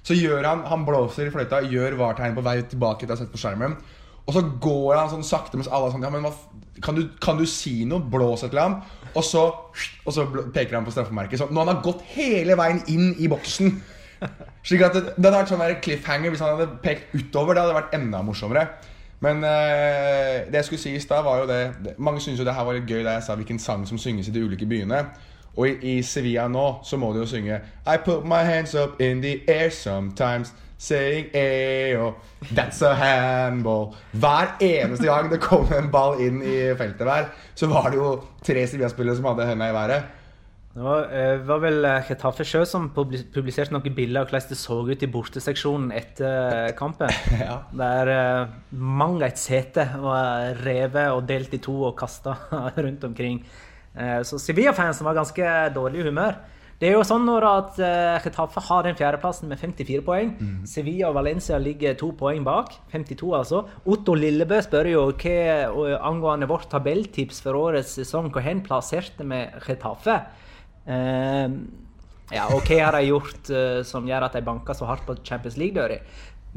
[0.03, 3.23] Så gjør han Han blåser i fløyta, gjør VAR-tegn på vei tilbake til å ha
[3.23, 3.79] sett på skjermen.
[4.29, 6.33] Og så går han sånn sakte mens alle er sånn Ja, men hva,
[6.85, 8.03] kan, du, kan, du, si noe?
[8.13, 8.91] Blås et eller annet.
[9.17, 9.47] Og så,
[10.05, 11.41] og så peker han på straffemerket.
[11.41, 13.73] Så når han har gått hele veien inn i boksen
[14.67, 17.55] Slik at det, det hadde vært sånn der cliffhanger hvis han hadde pekt utover.
[17.55, 18.67] Det hadde vært enda morsommere.
[19.23, 22.55] Men eh, det jeg skulle si i stad, var jo det, Mange syns jo det
[22.55, 25.01] her var litt gøy da jeg sa hvilken sang som synges i de ulike byene.
[25.55, 29.01] Og i, i Sevilla nå så må de jo synge I put my hands up
[29.01, 32.13] in the air sometimes saying Ayo,
[32.55, 33.91] that's a handball.
[34.15, 38.13] Hver eneste gang det kom en ball inn i feltet der, så var det jo
[38.45, 40.15] tre Sevilla-spillere som hadde henda i været.
[40.69, 44.57] Det var, uh, var vel eh, Chetaffe sjøl som publiserte noen bilder av hvordan det
[44.59, 47.11] så ut i borteseksjonen etter kampen.
[47.41, 47.57] ja.
[47.75, 48.13] Der
[48.71, 52.37] mang et sete var revet og delt i to og kasta
[52.85, 53.41] rundt omkring.
[54.23, 56.37] Så Sevilla-fansen var ganske dårlig i humør.
[56.79, 60.29] Det er jo sånn når at uh, Getafe har den fjerdeplassen med 54 poeng.
[60.39, 60.61] Mm.
[60.69, 62.71] Sevilla og Valencia ligger to poeng bak.
[62.93, 63.65] 52, altså.
[63.83, 68.31] Otto Lillebø spør jo hva angående vårt tabelltips for årets sesong.
[68.31, 70.15] Hvor hen plasserte vi Getafe?
[70.87, 71.59] Uh,
[72.31, 75.17] ja, og hva har de gjort uh, som gjør at de banker så hardt på
[75.19, 75.99] Champions League-døra?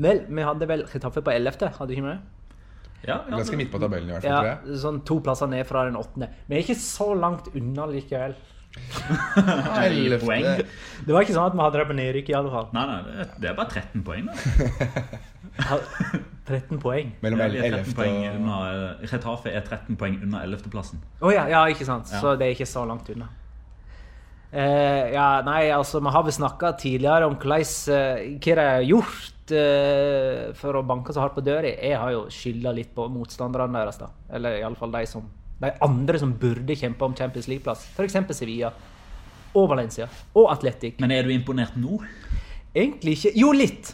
[0.06, 2.20] Vel, vi hadde vel Getafe på 11., hadde ikke vi det?
[3.02, 4.46] Ja, ja, Ganske midt på tabellen, i hvert fall.
[4.46, 6.30] Ja, sånn to plasser ned fra den åttende.
[6.46, 8.36] Vi er ikke så langt unna likevel.
[10.22, 10.46] Poeng.
[11.02, 12.68] Det var ikke sånn at vi hadde det på nedrykk i alle fall.
[12.76, 14.34] Nei, nei, det er bare 13 poeng, da.
[16.48, 17.12] 13 poeng?
[17.22, 20.98] Mellom 11 og Retafe er 13 poeng unna 11.-plassen.
[21.20, 22.10] Å oh, ja, ja, ikke sant.
[22.10, 23.28] Så det er ikke så langt unna.
[24.52, 28.82] Uh, ja, nei, altså, vi har vel snakka tidligere om hvordan, uh, hva de har
[28.84, 31.72] gjort uh, for å banke så hardt på døra.
[31.72, 34.08] Jeg har jo skylda litt på motstanderne deres, da.
[34.32, 35.24] Eller iallfall de som
[35.62, 37.86] de andre som burde kjempe om Champions League-plass.
[37.94, 38.18] F.eks.
[38.34, 38.72] Sevilla
[39.54, 40.98] og Valencia og Atletic.
[41.02, 42.00] Men er du imponert nå?
[42.74, 43.34] Egentlig ikke.
[43.38, 43.92] Jo, litt.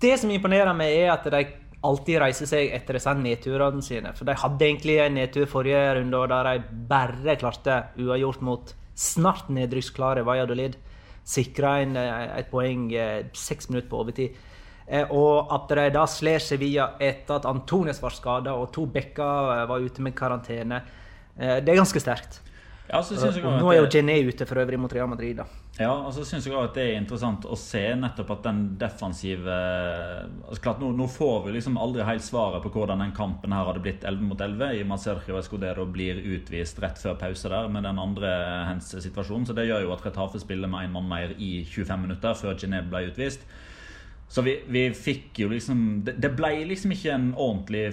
[0.00, 1.42] Det som imponerer meg, er at de
[1.82, 4.12] alltid reiser seg etter disse nedturene sine.
[4.14, 9.50] For de hadde egentlig en nedtur forrige runde der de bare klarte uavgjort mot snart
[9.50, 10.78] nedrykksklare Valladolid.
[11.26, 14.38] Sikra et poeng eh, seks minutter på overtid.
[14.86, 19.54] Eh, og at de da slår Sevilla etter at Antones var skada og to bekker
[19.56, 20.82] eh, var ute med karantene.
[21.36, 22.40] Eh, det er ganske sterkt.
[22.92, 25.36] Ja, Nå er jo Gené ute for øvrig mot Real Madrid.
[25.36, 25.46] da.
[25.78, 28.58] Ja, og så syns jeg også at det er interessant å se nettopp at den
[28.76, 29.54] defensive
[30.44, 33.64] altså klart, nå, nå, får vi liksom aldri helt svaret på hvordan den kampen her
[33.64, 37.88] hadde blitt 11 mot 11, i og Escodero blir utvist rett før pause der med
[37.88, 38.32] den andre
[38.68, 39.48] hens situasjonen.
[39.48, 42.58] Så det gjør jo at Retafe spiller med én mann mer i 25 minutter før
[42.60, 43.46] Gené ble utvist.
[44.28, 47.88] Så vi, vi fikk jo liksom det, det ble liksom ikke en ordentlig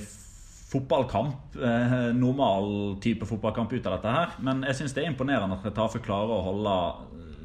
[0.70, 4.36] fotballkamp, eh, normal type fotballkamp ut av dette her.
[4.46, 6.76] Men jeg syns det er imponerende at Retafe klarer å holde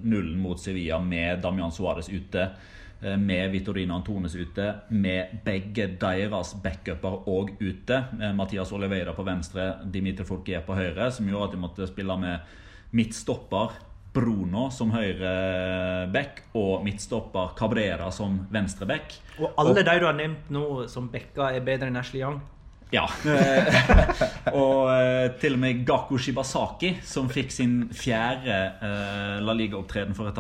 [0.05, 2.51] 0-0 mot Sevilla med Damian Suárez ute.
[3.03, 8.05] eh, Med Vitorino Antones ute, med begge deres backuper òg ute.
[8.35, 12.41] Mathias Oliveira på venstre, Dimitri Folkier på høyre, som gjorde at de måtte spille med
[12.93, 13.75] midtstopper
[14.15, 19.17] Bruno som høyre back og midtstopper Cabrera som venstre back.
[19.41, 22.41] Og alle de du har nevnt nå som backa, er bedre enn Ashley Young.
[22.95, 23.05] Ja.
[23.27, 23.75] Eh,
[24.61, 30.31] og eh, til og med Gako Shibasaki, som fikk sin fjerde eh, La Liga-opptreden for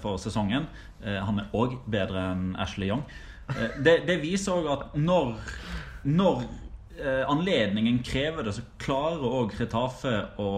[0.00, 0.68] for sesongen,
[1.04, 3.02] han er òg bedre enn Ashley Young.
[3.84, 5.34] Det, det viser òg at når,
[6.08, 6.46] når
[7.28, 10.48] anledningen krever det, så klarer òg Retafe å,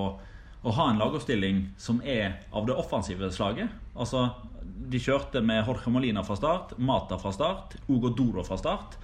[0.63, 3.75] å ha en lagoppstilling som er av det offensive slaget.
[3.99, 4.29] Altså,
[4.63, 8.99] de kjørte med Jorge Molina fra start, Mata fra start, Ugo Doro fra start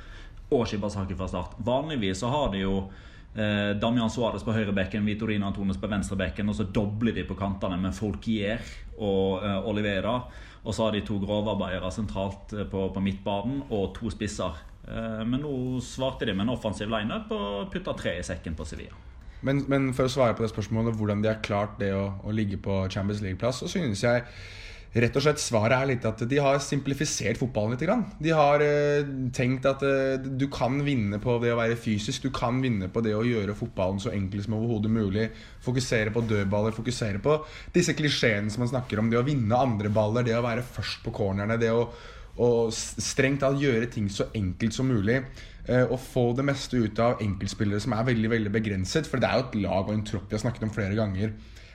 [0.52, 1.56] og Shibasaki fra start.
[1.64, 2.76] Vanligvis så har de jo
[3.34, 7.80] eh, Damian Suárez på høyrebekken, Vitorina Antones på venstrebekken, og så dobler de på kantene
[7.80, 8.62] med Folkier
[8.98, 10.18] og eh, Olivera.
[10.62, 14.60] Og så har de to grovarbeidere sentralt eh, på, på midtbanen og to spisser.
[14.88, 18.66] Eh, men nå svarte de med en offensiv lineup og putta tre i sekken på
[18.68, 18.98] Sevilla.
[19.42, 22.34] Men, men for å svare på det spørsmålet hvordan de har klart det å, å
[22.34, 24.22] ligge på Champions League-plass, så synes jeg
[24.92, 27.84] rett og slett svaret er litt at de har simplifisert fotballen litt.
[27.86, 28.04] grann.
[28.20, 32.26] De har eh, tenkt at eh, du kan vinne på det å være fysisk.
[32.26, 35.28] Du kan vinne på det å gjøre fotballen så enkel som overhodet mulig.
[35.64, 37.38] Fokusere på dødballer, fokusere på
[37.72, 39.08] disse klisjeene som man snakker om.
[39.08, 41.56] Det å vinne andre baller, det å være først på cornerne.
[41.60, 41.86] Det å,
[42.36, 45.22] å strengt tatt gjøre ting så enkelt som mulig.
[45.70, 49.08] Eh, og få det meste ut av enkeltspillere som er veldig veldig begrenset.
[49.08, 51.32] For det er jo et lag og en tropp vi har snakket om flere ganger.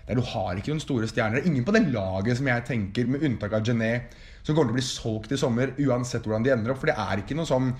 [0.07, 1.43] Der du har ikke noen store stjerner.
[1.45, 4.79] Ingen på det laget som jeg tenker, med unntak av Genet, som kommer til å
[4.79, 6.79] bli solgt i sommer uansett hvordan de ender opp.
[6.79, 7.73] For det er ikke noen sånn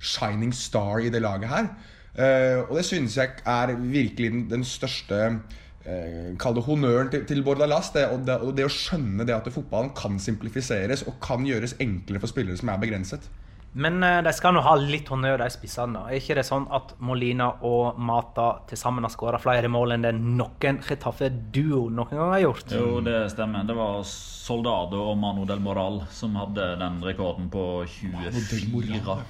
[0.00, 1.72] shining star i det laget her.
[2.10, 7.24] Uh, og det synes jeg er virkelig den, den største uh, Kall det honnøren til,
[7.28, 7.92] til Bordalas.
[7.94, 11.78] Det, og det, og det å skjønne det at fotballen kan simplifiseres og kan gjøres
[11.80, 13.30] enklere for spillere som er begrenset.
[13.72, 16.02] Men eh, de skal nå ha litt honnør, de spissene.
[16.10, 20.06] Er ikke det sånn at Molina og Mata til sammen har skåra flere mål enn
[20.08, 22.74] det noen Chetaffe-duo noen gang har gjort?
[22.74, 23.66] Jo, det stemmer.
[23.68, 29.20] Det var Soldado og Mano del Moral som hadde den rekorden på 24.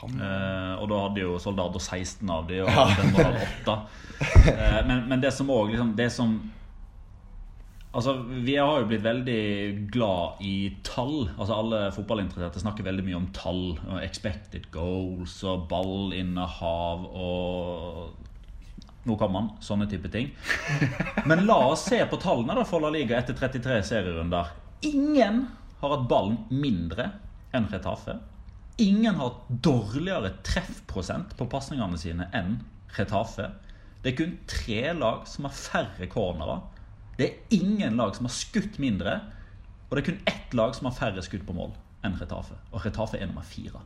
[0.00, 3.80] Eh, og da hadde jo Soldado 16 av de, og del Moral 8.
[4.20, 6.34] Eh, men, men det som òg liksom, Det som
[7.90, 10.54] Altså, Vi har jo blitt veldig glad i
[10.86, 11.28] tall.
[11.36, 13.64] Altså Alle fotballinteresserte snakker veldig mye om tall.
[14.04, 18.26] Expected goals og ballinnehav og
[19.08, 19.46] Nå kommer man.
[19.64, 20.28] Sånne type ting.
[21.30, 24.50] Men la oss se på tallene da for La Liga etter 33 serierunder.
[24.84, 25.46] Ingen
[25.80, 27.08] har hatt ballen mindre
[27.56, 28.18] enn Retafe.
[28.80, 32.58] Ingen har hatt dårligere treffprosent på pasningene sine enn
[32.98, 33.48] Retafe.
[34.04, 36.60] Det er kun tre lag som har færre cornerer.
[37.20, 39.18] Det er ingen lag som har skutt mindre.
[39.90, 41.74] Og det er kun ett lag som har færre skudd på mål
[42.06, 42.56] enn Retafe.
[42.72, 43.82] Og Retafe er nummer fire.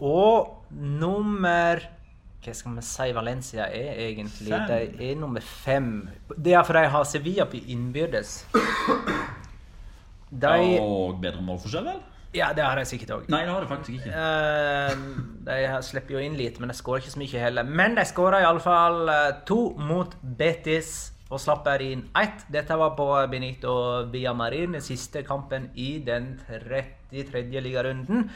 [0.00, 1.82] Og nummer
[2.42, 4.48] Hva skal vi si Valencia er egentlig?
[4.50, 4.64] Fem.
[4.70, 5.92] De er nummer fem.
[6.34, 8.32] Det er fordi de har Sevilla på innbyrdes.
[10.32, 12.00] De Og bedre målforskjell, vel?
[12.34, 13.28] Ja, det har de sikkert òg.
[13.30, 14.10] Nei, det har de faktisk ikke.
[14.10, 14.92] Eh,
[15.46, 17.68] de slipper jo inn litt, men de skårer ikke så mye heller.
[17.68, 22.44] Men de skåra iallfall uh, to mot Betis og slapp bare inn ett.
[22.52, 23.72] Dette var på Benito
[24.12, 27.60] Villamarin, den siste kampen i den 33.
[27.64, 28.28] ligarunden.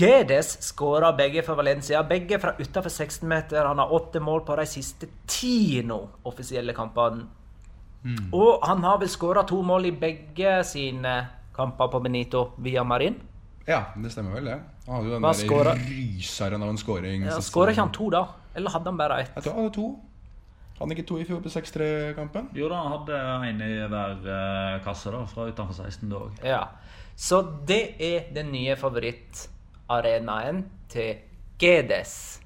[0.00, 3.66] Gedes skåra begge for Valencia, begge fra utafor 16-meter.
[3.68, 7.26] Han har åtte mål på de siste ti nå, offisielle kampene.
[8.32, 11.16] Og han har vel skåra to mål i begge sine
[11.56, 13.18] kamper på Benito Villamarin.
[13.66, 14.60] Ja, det stemmer vel, det.
[14.86, 15.24] Han hadde jo den
[15.66, 17.24] der ryseren av en skåring.
[17.26, 18.22] Ja, Skåra ikke han to, da?
[18.54, 19.32] Eller hadde han bare ett?
[19.34, 19.88] Jeg tror han hadde to.
[20.76, 22.50] Hadde han ikke to i fjor på 6-3-kampen?
[22.52, 26.42] Jo da, han hadde én i hver eh, kasse da, fra utenfor 16 da òg.
[26.44, 26.58] Ja.
[27.16, 31.22] Så det er den nye favorittarenaen til
[31.56, 32.42] Gedes.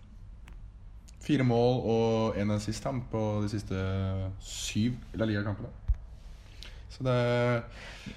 [1.26, 3.82] Fire mål og én assist ham på de siste
[4.46, 5.74] syv La Liga-kampene.
[6.90, 7.18] Så det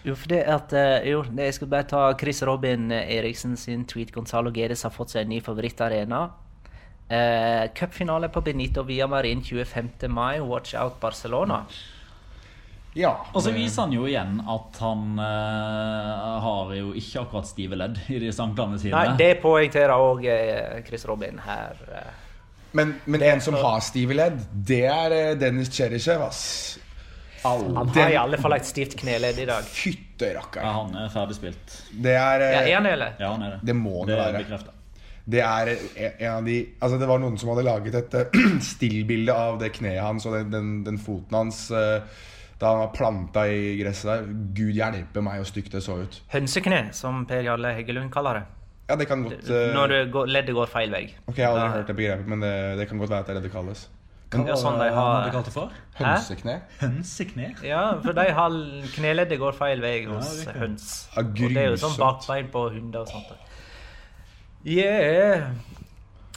[0.06, 4.14] Jo, for det at eh, Jo, jeg skal bare ta Chris Robin Eriksen sin tweet.
[4.14, 6.28] Gonzalo Gedes har fått seg en ny favorittarena.
[7.10, 10.08] Eh, Cupfinale på Benito Villamarin 25.
[10.08, 10.40] mai.
[10.40, 11.66] Watch out Barcelona.
[12.94, 13.26] Ja.
[13.34, 17.98] Og så viser han jo igjen at han uh, har jo ikke akkurat stive ledd
[18.14, 18.94] i de sanklene sine.
[18.94, 21.80] Nei, det poengterer òg eh, Chris Robin her.
[22.78, 26.44] Men, men en som har stive ledd, det er Dennis Cherishev, ass.
[27.44, 29.66] Han har Den- i alle fall et stivt kneledd i dag.
[29.68, 30.64] Fytte rakkeren.
[30.66, 31.76] Ja, han er ferdigspilt.
[31.92, 33.18] Det er Ja, er han det, eller?
[33.20, 33.60] Ja, han er det.
[33.68, 34.44] Det må det det være.
[34.46, 34.73] bekreftet.
[35.26, 35.70] Det er
[36.20, 38.40] en av de Altså Det var noen som hadde laget et eh,
[38.74, 42.02] stillbilde av det kneet hans og den, den, den foten hans eh,
[42.60, 44.28] Da han var planta i gresset der.
[44.58, 46.20] Gud hjelpe meg hvor stygt det så ut.
[46.34, 48.44] Hønsekne, som Per Jarle Heggelund kaller det.
[48.90, 49.72] Ja, det kan godt uh...
[49.74, 51.06] Når går, leddet går feil vei.
[51.28, 53.28] Ok, Jeg har aldri Da- hørt det begrepet, men det, det kan godt være at
[53.32, 53.86] det er det det kalles.
[54.34, 55.72] Ja, sånn de har- har de kalt det for?
[56.00, 56.56] Hønsekne?
[56.82, 57.50] Hønsekne?
[57.64, 58.56] Ja, for de har
[58.96, 60.88] kneleddet går feil vei hos ja, høns.
[61.16, 63.34] Ja, Og det er jo sånn bakbein på hunder og sånt.
[64.66, 65.52] Yeah.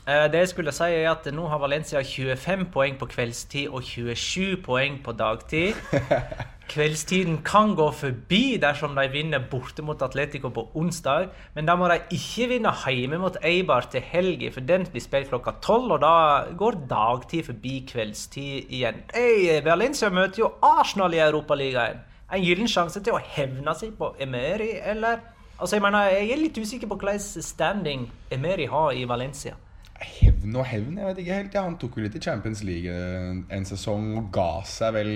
[0.06, 3.82] Eh, Det jeg skulle si er at nå har Valencia 25 poeng på kveldstid og
[3.82, 5.74] 27 poeng på dagtid.
[6.66, 11.86] Kveldstiden kan gå forbi dersom de vinner borte mot Atletico på onsdag, men da må
[11.86, 16.02] de ikke vinne hjemme mot Eibar til helga, for den blir spilt klokka tolv, og
[16.02, 19.04] da går dagtid forbi kveldstid igjen.
[19.14, 22.02] Hey, Valencia møter jo Arsenal i Europaligaen.
[22.34, 25.22] En gyllen sjanse til å hevne seg på Emery, eller?
[25.56, 29.54] Altså, jeg mener, jeg er litt usikker på hvilken standing Emery har i Valencia.
[29.96, 31.54] Hevn og hevn, jeg vet ikke helt.
[31.56, 35.12] Ja, han tok jo litt i Champions League en, en sesong og ga seg vel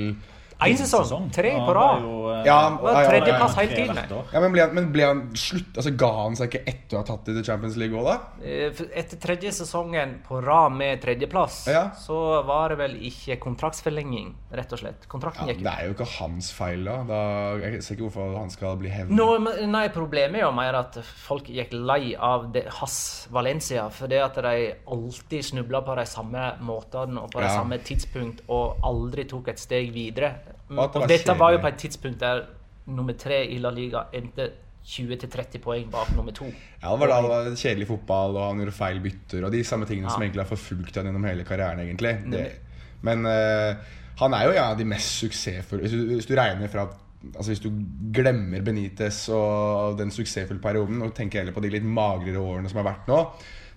[0.61, 2.03] Én sesong, tre på rad.
[2.47, 3.97] Ja, Det var tredjeplass hele tiden.
[4.33, 7.01] Ja, men ble han, men ble han slutt Altså Ga han seg ikke etter å
[7.01, 8.45] ha tatt det til Champions League òg, da?
[8.45, 11.91] Eh, Etter tredje sesongen på rad med tredjeplass, Ja.
[11.97, 15.09] så var det vel ikke kontraktsforlenging, rett og slett.
[15.09, 17.03] Kontrakten Ja, gikk det er jo ikke hans feil, da.
[17.05, 17.21] da
[17.61, 19.11] jeg ser ikke hvorfor han skal bli hevnet.
[19.17, 20.95] No, nei, Problemet er jo mer at
[21.27, 23.89] folk gikk lei av det, hans Valencia.
[23.91, 27.57] For det at de alltid snubla på de samme måtene og på de Ja.
[27.57, 30.35] samme tidspunkt og aldri tok et steg videre.
[30.71, 32.45] Og Og dette var jo på et tidspunkt der
[32.91, 34.51] nummer tre i La Liga endte
[34.87, 36.47] 20-30 poeng bak nummer to.
[36.81, 39.61] Ja, det var da det var kjedelig fotball, og han gjorde feil bytter, og de
[39.65, 42.15] samme tingene som egentlig har forfulgt han gjennom hele karrieren, egentlig.
[42.33, 42.47] Det,
[43.07, 43.77] men uh,
[44.21, 46.83] han er jo en av de mest suksessfulle Hvis du, hvis du regner fra
[47.37, 47.71] Altså Hvis du
[48.17, 52.81] glemmer Benitez og den suksessfulle perioden, og tenker heller på de litt magrere årene som
[52.81, 53.19] har vært nå,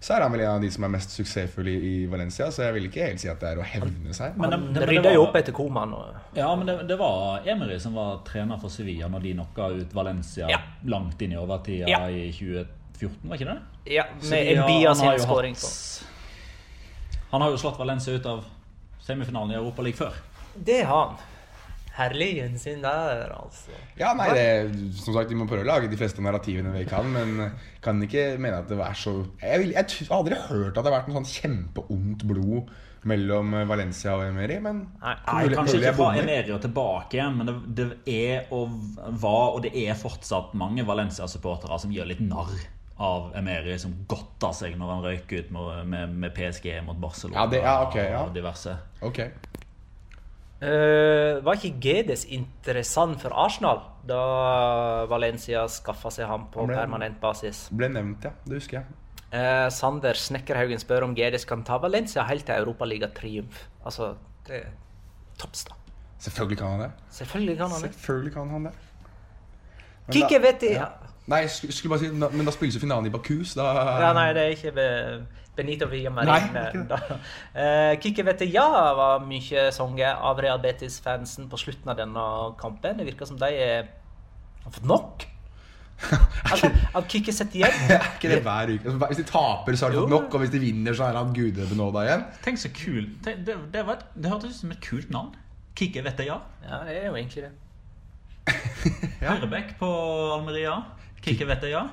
[0.03, 2.49] så er han vel en av de som er mest suksessfulle i, Valencia.
[2.51, 4.35] Så jeg vil ikke helt si at det er å hevne seg.
[4.35, 5.93] Men det- Han det- det rydda jo opp etter Koman.
[5.93, 9.69] Og, Ja, men det, det var Emery som var trener for Sevilla når de knocka
[9.79, 10.57] ut Valencia Ja.
[10.85, 12.07] langt inn i overtida Ja.
[12.09, 13.59] i 2014, var ikke det?
[13.93, 15.55] ja, med har sin skåring.
[17.31, 18.43] Han har jo slått Valencia ut av
[19.01, 20.13] semifinalen i Europaligaen før.
[20.63, 21.15] Det har han.
[21.93, 23.69] Herlig gjensyn der, altså.
[23.99, 24.45] Ja, nei, det,
[24.97, 27.51] som sagt, Vi må prøve å lage de fleste narrativene vi kan, men
[27.85, 30.81] kan ikke mene at det var så Jeg, vil, jeg jeg har aldri hørt at
[30.81, 32.71] det har vært noe sånn kjempeondt blod
[33.05, 35.13] mellom eh, Valencia og Emery, men Nei.
[35.27, 36.09] Nei, mulig- kanskje ikke fra.
[36.23, 38.77] Emery og tilbake igjen, men det, det er og
[39.21, 42.53] var, og det er fortsatt mange Valencia-supportere som gjør litt narr
[43.03, 47.41] av Emery, som godta seg når han røyk ut med, med, med PSG mot Barcelona
[47.43, 48.21] Ja, det- ja, ok, ja.
[48.23, 48.77] og diverse.
[49.03, 49.19] Ok.
[50.63, 54.19] Eh, var ikke Gedes interessant for Arsenal da
[55.11, 57.65] Valencia skaffa seg ham på ble- permanent basis?
[57.73, 58.31] Ble nevnt, ja.
[58.47, 58.99] Det husker jeg.
[59.33, 63.63] Uh, Sander Snekkerhaugen spør om Gedes kan ta Valencia helt til Europaligatriumf.
[63.83, 64.13] Altså,
[64.47, 64.69] det er
[65.41, 65.75] topps, da.
[66.23, 66.91] Selvfølgelig kan han det.
[67.11, 67.93] Selvfølgelig kan han det.
[67.97, 68.73] Selvfølgelig kan han det.
[70.13, 70.87] Kikki Vetti vet ja.
[71.31, 73.53] Nei, jeg skulle bare si Men da spilles jo finalen i Bakus.
[73.55, 73.69] da
[74.03, 74.73] Ja, nei, det er ikke
[75.55, 76.55] Benito Villamarin.
[76.57, 76.97] Er da.
[77.53, 78.65] Eh, Kikki vet ja
[78.97, 82.23] var mye sunget av Real Betis-fansen på slutten av denne
[82.59, 82.97] kampen.
[82.97, 83.91] Det virker som de er,
[84.63, 85.27] har fått nok.
[86.49, 87.77] Altså, at Kikki sitter igjen.
[87.93, 88.89] Er ikke det hver uke?
[88.89, 91.19] Altså, Hvis de taper, så har de fått nok, og hvis de vinner, så er
[91.19, 92.25] han gudbenåda igjen.
[92.43, 95.31] Tenk så kul Det, det, det, var et, det hørtes ut som et kult navn.
[95.77, 96.41] Kikki vet det ja.
[96.65, 97.53] Ja, det er jo egentlig det.
[99.23, 99.89] Høyrebekk på
[100.35, 100.81] Almeria.
[101.23, 101.87] Kikki vet det ja.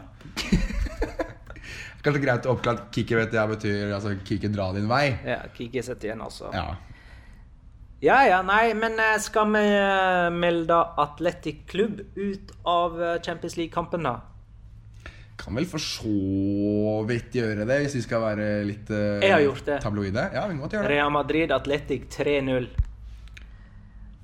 [2.04, 5.10] Kanskje greit å oppklare at Kikki vet ja betyr altså Kikki dra din vei.
[5.26, 6.48] Ja, Kikki setter igjen, altså.
[6.54, 6.72] Ja.
[8.00, 8.22] Ja.
[8.24, 14.08] ja, nei, men eh, skal vi eh, melde Atletic Klubb ut av eh, Champions League-kampen,
[14.08, 14.16] da?
[15.40, 19.44] Kan vel for så vidt gjøre det, hvis vi skal være litt eh, Jeg har
[19.44, 19.80] gjort det.
[19.84, 20.24] tabloide.
[20.32, 20.94] Ja, vi må gjøre det.
[20.94, 22.70] Real Madrid Atletic 3-0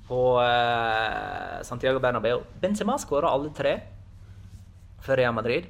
[0.06, 2.40] på uh, Santiago Bernabeu.
[2.62, 3.72] Benzema skåra alle tre
[5.06, 5.68] for Real Madrid.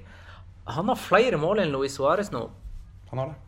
[0.77, 2.49] Han har flere mål enn Luis Suárez nå.
[3.12, 3.42] Han har det.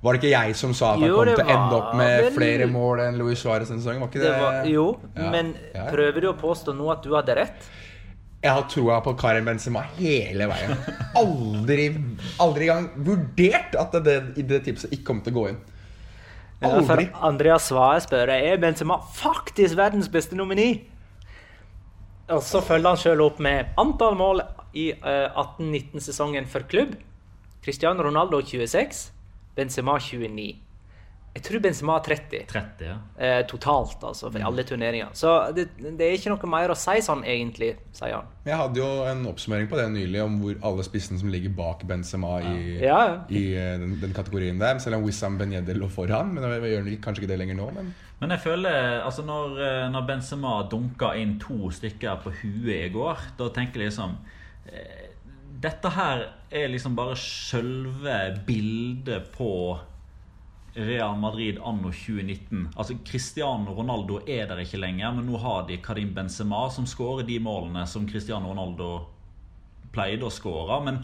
[0.00, 2.34] Var det ikke jeg som sa at han kom til å ende opp med vel-
[2.36, 4.00] flere mål enn Luis Suárez denne sesongen?
[4.04, 4.40] Var ikke Det det?
[4.42, 5.30] var, jo, Ja.
[5.30, 5.86] men Ja.
[5.90, 7.68] prøver du å påstå nå at du hadde rett?
[8.40, 10.76] Jeg har troa på Karim Benzema hele veien.
[11.16, 11.88] Aldri
[12.38, 15.58] aldri engang vurdert at det, det, det tipset ikke kom til å gå inn.
[16.62, 16.96] Ja, for
[17.26, 20.84] Andreas Svae spør er Benzema faktisk verdens beste nomini.
[22.34, 24.42] Og så følger han sjøl opp med antall mål
[24.76, 26.96] i eh, 18-19-sesongen for klubb.
[27.64, 29.04] Cristiano Ronaldo 26,
[29.56, 30.48] Benzema 29.
[31.38, 32.94] Jeg tror Benzema har 30 30, ja.
[33.22, 35.12] eh, totalt, altså, for alle turneringer.
[35.14, 38.30] Så det, det er ikke noe mer å si sånn, egentlig, sier han.
[38.48, 41.84] Jeg hadde jo en oppsummering på det nylig om hvor alle spissene som ligger bak
[41.88, 43.14] Benzema i, Ja, ja.
[43.30, 44.80] i eh, den, den kategorien der.
[44.82, 46.32] Selv om Wissam Benjedel lå foran.
[46.34, 47.70] Men vi gjør kanskje ikke det lenger nå.
[47.76, 52.88] Men Men jeg føler altså når, eh, når Benzema dunka inn to stykker på huet
[52.88, 54.16] i går, da tenker jeg liksom
[54.66, 55.04] eh,
[55.58, 56.20] Dette her
[56.54, 59.50] er liksom bare sjølve bildet på
[60.78, 62.68] Real Madrid anno 2019.
[62.76, 67.26] Altså Cristiano Ronaldo er der ikke lenger, men nå har de Karim Benzema, som skårer
[67.26, 68.92] de målene som Cristiano Ronaldo
[69.94, 70.78] pleide å skåre.
[70.86, 71.00] Men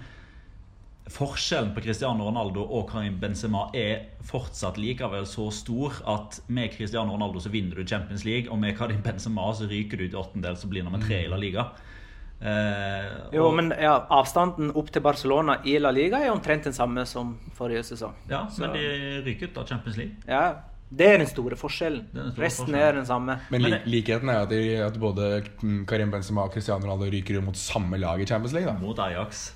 [1.10, 7.12] forskjellen på Cristiano Ronaldo og Karim Benzema er fortsatt likevel så stor at med Cristiano
[7.12, 10.56] Ronaldo så vinner du Champions League, og med Karim Benzema så ryker du til åttendel,
[10.56, 11.66] så blir nummer tre i La Liga.
[12.40, 16.72] Eh, Jo, og- men ja, avstanden opp til Barcelona i La Liga er omtrent den
[16.72, 18.14] samme som forrige sesong.
[18.28, 20.14] Ja, Så- men de ryker ut av Champions League.
[20.28, 20.54] Ja,
[20.90, 22.06] det er den store forskjellen.
[22.12, 22.88] Den store Resten forskjellen.
[22.88, 23.40] er den samme.
[23.50, 25.42] Men Men li likheten er at, de, at både
[25.86, 28.72] Karim Benzema og Cristiano Ronaldo ryker ut mot samme lag i Champions League.
[28.72, 29.52] da mot Ajax.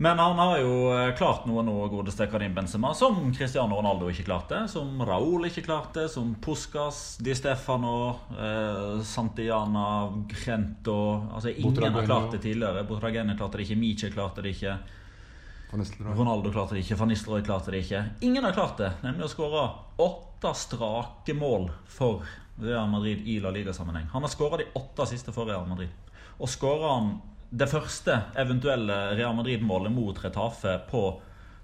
[0.00, 4.24] Men han har jo eh, klart noe nå, godeste Karim Benzema, som Cristiano Ronaldo ikke
[4.24, 4.62] klarte.
[4.72, 7.96] Som Raúl ikke klarte, som Puskas, Di Stefano,
[8.32, 10.96] eh, Santiana, Grento
[11.34, 12.86] Altså Ingen har klart det tidligere.
[12.88, 14.78] Botragene klarte det ikke, Miche klarte det ikke.
[15.70, 18.04] Ronaldo klarte det ikke, Van Nistelrooy klarte det ikke.
[18.26, 19.66] Ingen har klart det, nemlig å skåre
[20.02, 22.24] åtte strake mål for
[22.60, 24.08] Real Madrid i La Liga-sammenheng.
[24.12, 25.92] Han har skåra de åtte siste for Real Madrid.
[26.40, 27.12] Og skårer han
[27.50, 31.02] det første eventuelle Real Madrid-målet mot Retafe på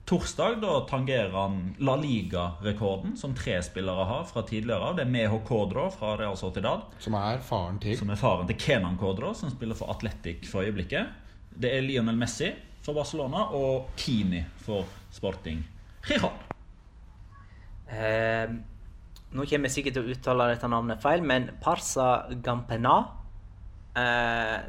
[0.07, 4.93] torsdag, da tangerer han La Liga-rekorden, som tre spillere har fra tidligere.
[4.99, 6.87] Det er Meho Codro fra Real Sociedad.
[7.03, 10.67] Som er faren til Som er faren til Kenan Kodro, som spiller for Atletic for
[10.67, 11.11] øyeblikket.
[11.51, 15.63] Det er Lionel Messi for Barcelona og Kini for Sporting
[16.07, 16.35] Gijón.
[17.87, 18.51] Eh,
[19.35, 22.97] nå kommer jeg sikkert til å uttale dette navnet feil, men Parsa Gampena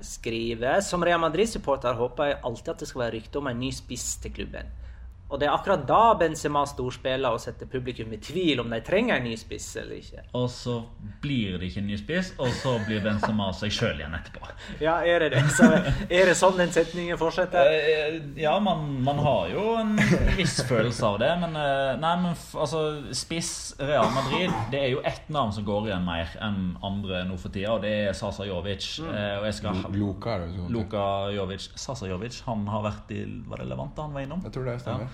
[0.08, 3.72] skriver Som Real Madrid-supporter håper jeg alltid at det skal være rykte om en ny
[3.76, 4.70] spiss til klubben.
[5.30, 9.18] Og det er akkurat da Benzema storspiller og setter publikum i tvil om de trenger
[9.20, 10.22] en ny spiss eller ikke.
[10.40, 10.78] Og så
[11.24, 14.46] blir det ikke en ny spiss, og så blir Benzema seg sjøl igjen etterpå.
[14.88, 15.42] Ja, er det det?
[15.58, 17.68] Så er det sånn den setningen fortsetter?
[17.68, 19.94] Eh, Ja, man, man har jo en
[20.38, 22.82] viss følelse av det, men eh, Nei, men altså
[23.16, 27.36] Spiss Real Madrid Det er jo ett navn som går igjen mer enn andre nå
[27.42, 28.88] for tida, og det er Sasa Jovic.
[29.04, 30.38] Eh, Og jeg skal Luka.
[30.38, 30.72] Er det sånn.
[30.74, 31.04] Luka
[31.36, 34.44] Jovic Sasa Jovic, han har vært i Var det Levante han var innom?
[34.48, 35.14] Jeg tror det stemmer.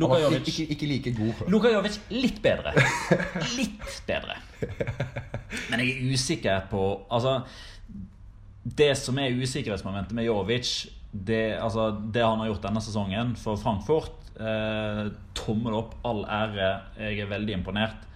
[0.00, 1.42] Luka Jovic ikke, ikke like god.
[1.52, 2.72] Luka Jovic litt bedre.
[3.58, 4.38] Litt bedre.
[5.68, 6.82] Men jeg er usikker på
[7.12, 7.42] Altså
[8.64, 10.70] Det som er usikkerhetsmomentet med Jovic,
[11.12, 16.70] det, altså, det han har gjort denne sesongen for Frankfurt eh, Tommel opp, all ære.
[16.96, 18.08] Jeg er veldig imponert.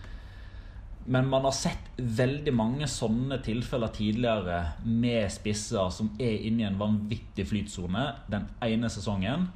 [1.07, 6.67] Men man har sett veldig mange sånne tilfeller tidligere med spisser som er inne i
[6.71, 9.47] en vanvittig flytsone den ene sesongen.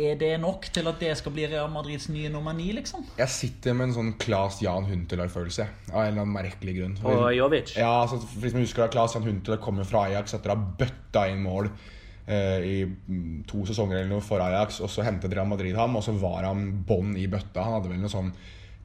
[0.00, 3.04] Er det nok til at det skal bli Real Madrids nye nummer ni, liksom?
[3.18, 5.66] Jeg sitter med en sånn Claes Jan Huntelag-følelse.
[5.90, 6.94] Av en eller annen merkelig grunn.
[7.08, 7.74] Og Jovic?
[7.78, 10.56] Ja, altså, for hvis man husker da Claes Jan Huntelag kommer fra Ajax etter å
[10.56, 14.80] ha bøtta inn mål eh, i mm, to sesonger eller noe for Ajax.
[14.84, 17.64] Og så hentet Real Madrid ham, og så var han bånn i bøtta.
[17.64, 18.32] Han hadde vel noe sånn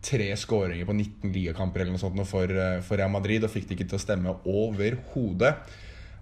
[0.08, 3.68] tre skåringer på 19 ligakamper eller noe sånt for, eh, for Real Madrid og fikk
[3.68, 5.56] det ikke til å stemme overhodet.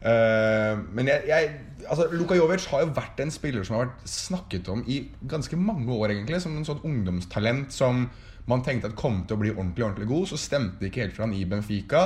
[0.02, 1.52] Eh, men jeg, jeg
[1.90, 5.58] altså, Luka Jovic har jo vært en spiller som har vært snakket om i ganske
[5.60, 6.42] mange år, egentlig.
[6.44, 8.08] Som en sånn ungdomstalent som
[8.50, 10.28] man tenkte at kom til å bli ordentlig ordentlig god.
[10.32, 12.06] Så stemte det ikke helt for han i Benfica.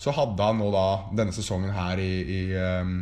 [0.00, 2.40] Så hadde han nå da denne sesongen her i, i,
[2.82, 2.96] um,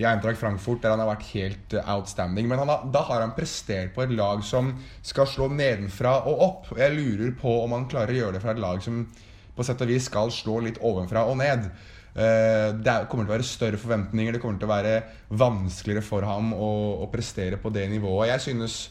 [0.00, 2.48] i Eintracht Frankfurt, der han har vært helt eh, outstanding.
[2.50, 4.72] Men har, da har han prestert på et lag som
[5.06, 6.72] skal slå nedenfra og opp.
[6.74, 9.04] Og jeg lurer på om han klarer å gjøre det fra et lag som
[9.52, 11.68] på sett og vis skal slå litt ovenfra og ned.
[12.14, 14.32] Eh, Det er- kommer til å være større forventninger.
[14.32, 18.28] Det kommer til å være vanskeligere for ham å, å prestere på det nivået.
[18.28, 18.90] Jeg synes,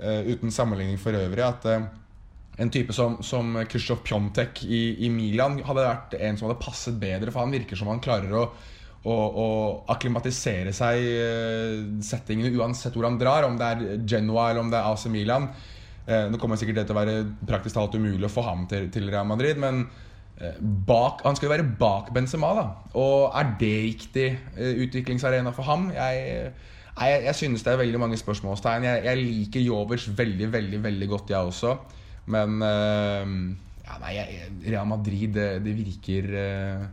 [0.00, 1.80] eh, uten sammenligning for øvrig, at eh,
[2.58, 6.98] en type som, som Krzysztof Pjontek i, i Milan hadde vært en som hadde passet
[6.98, 8.50] bedre, for han virker som han klarer å,
[9.04, 14.70] å, å akklimatisere seg settingene uansett hvor han drar, om det er Genoa eller om
[14.70, 15.50] det er AC Milan.
[16.06, 19.10] Nå kommer sikkert det til å være praktisk talt umulig å få ham til, til
[19.10, 19.88] Real Madrid, men
[20.86, 22.64] bak, han skal jo være bak Benzema, da.
[22.98, 24.26] Og er det riktig
[24.56, 25.90] eh, utviklingsarena for ham?
[25.94, 26.50] Jeg,
[26.98, 28.88] nei, jeg, jeg synes det er veldig mange spørsmålstegn.
[28.88, 31.76] Jeg, jeg liker Jovic veldig, veldig veldig godt, jeg også.
[32.34, 33.32] Men eh,
[33.86, 34.18] ja, nei,
[34.66, 36.84] Real Madrid, det, det virker eh,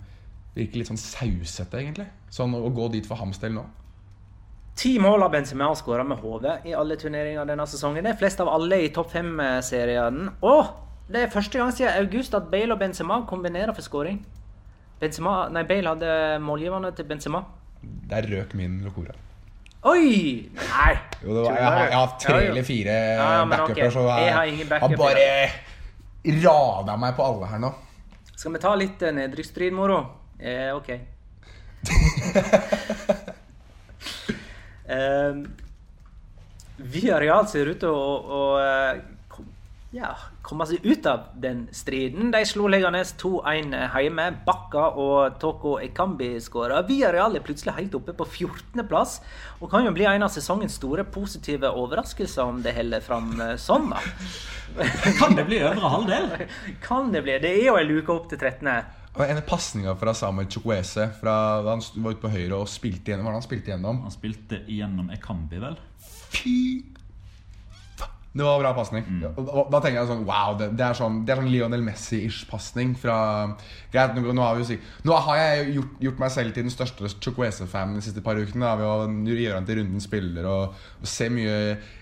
[0.51, 2.09] Virker litt sånn sausete, egentlig.
[2.27, 3.61] Sånn å gå dit for hans del nå.
[4.75, 8.03] Ti mål har Benzema skåra med hodet i alle turneringer denne sesongen.
[8.03, 10.25] Det er flest av alle i topp fem-serien.
[10.43, 14.21] Og det er første gang siden august at Bale og Benzema kombinerer for skåring.
[15.01, 17.43] Benzema, nei, Bale hadde målgiverne til Benzema.
[18.09, 19.13] Der røk min Locora.
[19.89, 20.49] Oi!
[20.53, 20.93] Nei!
[21.23, 24.33] Jo, det var, jeg, har, jeg har tre Ja, eller fire Ja, backuper, så Jeg
[24.35, 25.49] har ingen han backup, bare
[26.43, 27.71] rada meg på alle her nå.
[28.35, 29.97] Skal vi ta litt eh, nedrykksstrid, moro?
[30.37, 30.89] Eh, OK.
[34.85, 35.33] eh,
[36.77, 39.01] Villarreal ser ut til å, å eh,
[39.91, 40.11] ja,
[40.41, 42.29] komme seg ut av den striden.
[42.31, 44.27] De slo Leganes 2-1 hjemme.
[44.45, 46.79] Bakka og Toko Ekambi skåra.
[46.87, 49.17] Villarreal er plutselig helt oppe på 14.-plass
[49.59, 53.57] og kan jo bli en av sesongens store positive overraskelser om det holder fram eh,
[53.59, 53.91] sånn.
[53.91, 53.99] da.
[55.19, 56.31] Kan det bli øvre halvdel?
[56.87, 57.35] Kan det bli?
[57.43, 58.71] Det er jo ei luke opp til 13.
[59.11, 61.35] Og en pasninga fra Samuel Chukwese fra
[61.65, 63.27] da han var ute på høyre og spilte igjennom.
[63.27, 64.01] Hva var det han spilte igjennom?
[64.07, 65.75] Han spilte igjennom Ekambi, vel?
[66.31, 66.57] Fy.
[68.33, 69.03] Det var bra pasning.
[69.03, 69.21] Mm.
[69.35, 72.45] da- da tenker jeg sånn Wow, det, det er sånn, det er sånn Lionel Messi-ish
[72.47, 73.57] pasning fra
[73.91, 77.09] Greit, nå, nå, har vi nå har jeg gjort, gjort meg selv til den største
[77.19, 78.63] Chukwese-fanen de siste par ukene.
[78.63, 81.57] Da, ved å gjøre han til runden spiller og, og se mye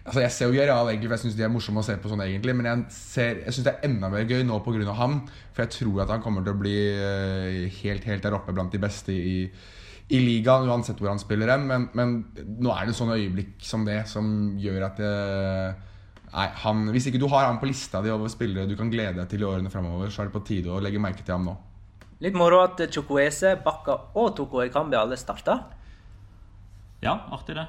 [0.05, 2.09] Altså Jeg ser jo Villarreal egentlig, for jeg syns de er morsomme å se på
[2.13, 2.55] sånn egentlig.
[2.61, 4.93] Men jeg, ser- jeg syns det er enda mer gøy nå pga.
[5.01, 5.19] ham.
[5.53, 8.71] For jeg tror at han kommer til å bli eh, helt, helt der oppe blant
[8.71, 9.49] de beste i
[10.09, 11.67] i ligaen, uansett hvor han spiller hen.
[11.69, 12.13] Men, men
[12.57, 15.11] nå er det sånne øyeblikk som det som gjør at det,
[16.29, 19.17] Nei, han, Hvis ikke du har han på lista di over spillere du kan glede
[19.21, 21.49] deg til i årene fremover, så er det på tide å legge merke til ham
[21.49, 21.55] nå.
[22.19, 25.55] Litt moro at Chukwese, Bakka og Toko Ekambi alle starta.
[27.01, 27.65] Ja, artig det.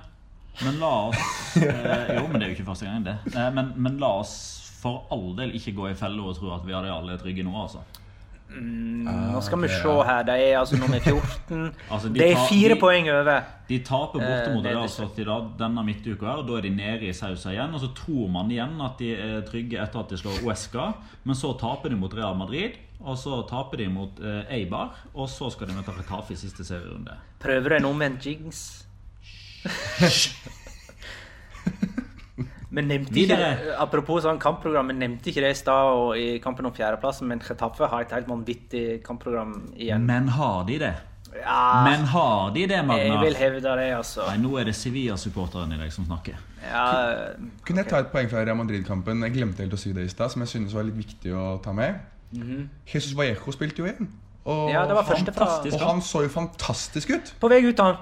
[0.67, 1.21] Men la oss
[1.63, 3.17] eh, Jo, men det er jo ikke første gang, det.
[3.31, 4.35] Eh, men, men la oss
[4.81, 7.55] for all del ikke gå i felle og tro at vi hadde alle trygge nå,
[7.63, 7.85] altså.
[8.51, 10.23] Nå skal vi se her.
[10.27, 11.75] De er altså nummer 14.
[11.93, 13.41] Altså, de de er fire de- poeng over.
[13.69, 14.89] De taper borte Eh, mot Real.
[14.89, 16.27] Sociedad denne midtuka.
[16.27, 17.75] her, Da er de nede i sausa igjen.
[17.75, 20.93] Og så tror man igjen at de er trygge etter at de slår Uesca.
[21.25, 24.91] Men så taper de mot Real Madrid, og så taper de mot eh, Eibar.
[25.15, 27.15] Og så skal de møte Retafe i siste serierunde.
[27.41, 28.87] Prøver en omvendt jigs.
[32.71, 33.51] Men nevnte ikke.
[33.83, 37.27] Apropos sånn kampprogram, men nevnte ikke det i stad og i kampen om fjerdeplassen.
[37.31, 40.05] Men Chetaffe har et helt vanvittig kampprogram igjen.
[40.07, 40.93] Men har de det?
[41.31, 44.25] Ja, Men har de det, jeg vil hevde det, altså.
[44.27, 46.39] Nei, nå er det Sevilla-supporteren i deg som snakker.
[46.65, 46.87] Ja,
[47.67, 49.23] Kunne jeg ta et poeng fra Real Madrid-kampen?
[49.29, 51.53] Jeg glemte helt å si det i stad, som jeg synes var litt viktig å
[51.63, 52.01] ta med.
[52.87, 54.11] Jesus Vallejo spilte jo igjen.
[54.51, 55.77] Og, ja, det var første fra fantastisk.
[55.77, 57.33] og han så jo fantastisk ut.
[57.43, 57.99] På vei ut, han.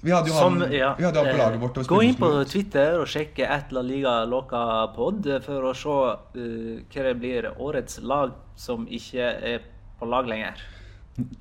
[0.00, 1.78] Vi hadde jo han, ja, vi hadde han på eh, laget vårt.
[1.90, 4.62] Gå inn på Twitter og sjekke at La Liga Loca
[4.94, 5.96] Pod for å se
[6.40, 9.64] uh, hva det blir årets lag som ikke er
[10.00, 10.62] på lag lenger.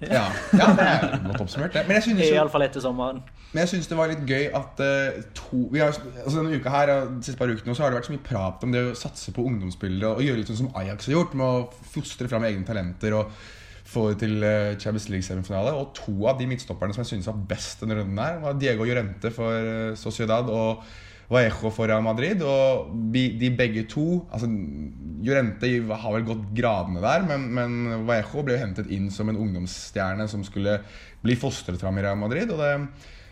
[0.04, 1.72] Ja, ja, det er godt oppsummert.
[1.74, 1.86] det.
[1.88, 3.22] Men jeg synes Iallfall etter sommeren.
[3.54, 6.74] Men jeg syns det var litt gøy at uh, to vi har, altså Denne uka
[6.74, 8.84] her og de siste par ukene så har det vært så mye prat om det
[8.90, 12.28] å satse på ungdomsspillere og gjøre litt sånn som Ajax har gjort, med å fostre
[12.30, 13.32] fram egne talenter og
[13.90, 15.74] få til eh, Champions League-semifinale.
[15.78, 18.88] Og to av de midtstopperne som jeg synes var best denne runden, her var Diego
[18.88, 20.84] Llorente for eh, Sociedad og
[21.30, 22.42] Vallejo for Real Madrid.
[22.46, 28.58] Og de begge to altså Llorente har vel gått gradene der, men, men Vallejo ble
[28.58, 30.80] jo hentet inn som en ungdomsstjerne som skulle
[31.22, 32.50] bli fostret fram i Real Madrid.
[32.54, 32.74] Og det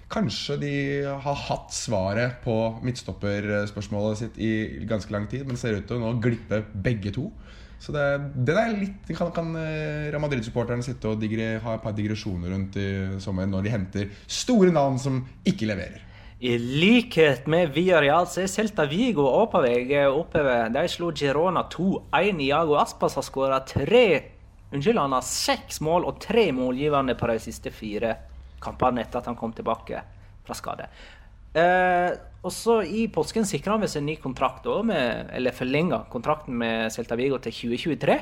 [0.07, 2.55] Kanskje de har hatt svaret på
[2.85, 4.51] midtstopperspørsmålet sitt i
[4.87, 7.27] ganske lang tid, men ser ut til å glippe begge to.
[7.83, 8.05] Så det,
[8.47, 12.49] det er litt Kan, kan eh, Real Madrid-supporterne sitte og digre, ha et par digresjoner
[12.49, 12.87] rundt i
[13.21, 16.01] sommer når de henter store navn som ikke leverer?
[16.39, 19.25] I likhet med Villarreal så er Celta Vigo
[19.61, 20.69] vei oppover.
[20.69, 22.41] De slo Girona 2-1.
[22.45, 24.07] Iago Aspas har skåra tre
[24.67, 28.17] Unnskyld, han har seks mål og tre målgivende på de siste fire
[28.63, 30.01] kampene etter at han kom tilbake
[30.47, 30.87] fra skade.
[31.57, 32.11] Eh,
[32.45, 36.57] og så I påsken sikra han seg en ny kontrakt, også med, eller forlenga kontrakten
[36.59, 38.17] med Celta Vigo til 2023.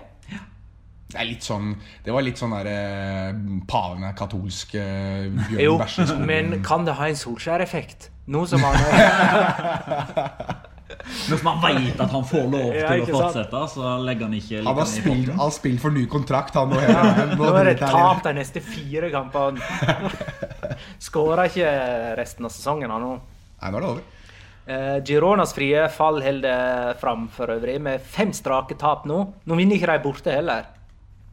[1.06, 3.36] Det er litt sånn Det var litt sånn der eh,
[3.70, 8.10] Paven er katolsk eh, Bjørn men kan det ha en Solskjær-effekt?
[8.34, 8.74] Nå som han
[11.04, 14.64] Hvis man vet at han får lov Ja, til å fortsette, så legger han ikke
[14.66, 16.70] Han har i spilt, han har spilt for ny kontrakt, han.
[16.74, 17.36] nå.
[17.39, 19.62] Nå er det tap de neste fire kampene.
[21.06, 21.72] Skåra ikke
[22.20, 23.14] resten av sesongen han nå.
[23.62, 24.04] Nei, nå er det over.
[24.66, 29.20] Eh, Gironas frie fall holder fram for øvrig, med fem strake tap nå.
[29.46, 30.72] Nå vinner ikke de borte heller.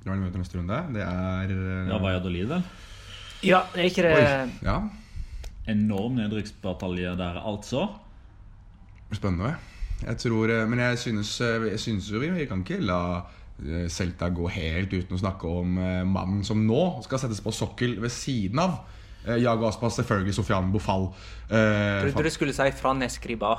[0.02, 0.80] Det er det møter neste runde?
[0.96, 2.64] Det er eh, Ja, Valladolid, vel?
[3.46, 4.76] Ja, er ikke det Oi, ja.
[5.72, 7.86] Enorm nedrykksbatalje der, altså.
[9.12, 9.54] Spennende.
[10.02, 13.22] Jeg tror, eh, men jeg synes, eh, jeg synes jo vi, kan ikke la
[13.62, 17.52] Selta Celta gå helt uten å snakke om eh, mannen som nå skal settes på
[17.54, 18.80] sokkel ved siden av.
[19.26, 21.12] Eh, Jago Aspas, selvfølgelig Sofian Bofall.
[21.50, 23.54] Eh, Trodde du skulle si Fran Escriba.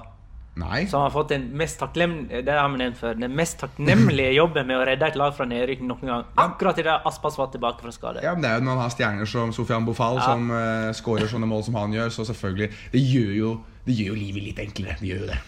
[0.59, 0.83] Nei.
[0.85, 3.15] Som har fått den mest før.
[3.17, 6.25] Den mest takknemlige jobben med å redde et lag fra nedrykk noen gang.
[6.37, 8.21] Akkurat idet Aspas var tilbake fra skade.
[8.21, 10.27] Ja, men det er jo når han har stjerner som Sofian Bofall, Ja.
[10.29, 13.53] som uh, skårer sånne mål som han gjør, så selvfølgelig Det gjør jo,
[13.85, 14.97] det gjør jo livet litt enklere.
[14.99, 15.39] Det gjør jo det.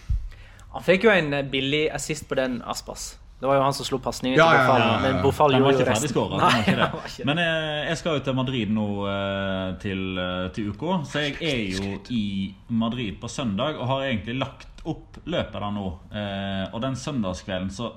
[0.75, 3.13] Han fikk jo en eh, billig assist på den Aspas.
[3.39, 4.79] Det var jo han som slo pasningen Ja, til Bofall.
[4.81, 4.99] ja, ja, ja.
[5.03, 6.09] Men Bofall gjorde jo resten.
[6.11, 6.37] skåret.
[6.39, 6.87] Nei, ikke det.
[6.99, 7.25] ikke det.
[7.29, 11.35] Men jeg, jeg skal jo til Madrid nå eh, til, eh, til uka, så jeg
[11.43, 12.23] er jo i
[12.69, 15.85] Madrid på søndag og har egentlig lagt opp løpet der nå.
[16.15, 17.91] Eh, og den søndagskvelden så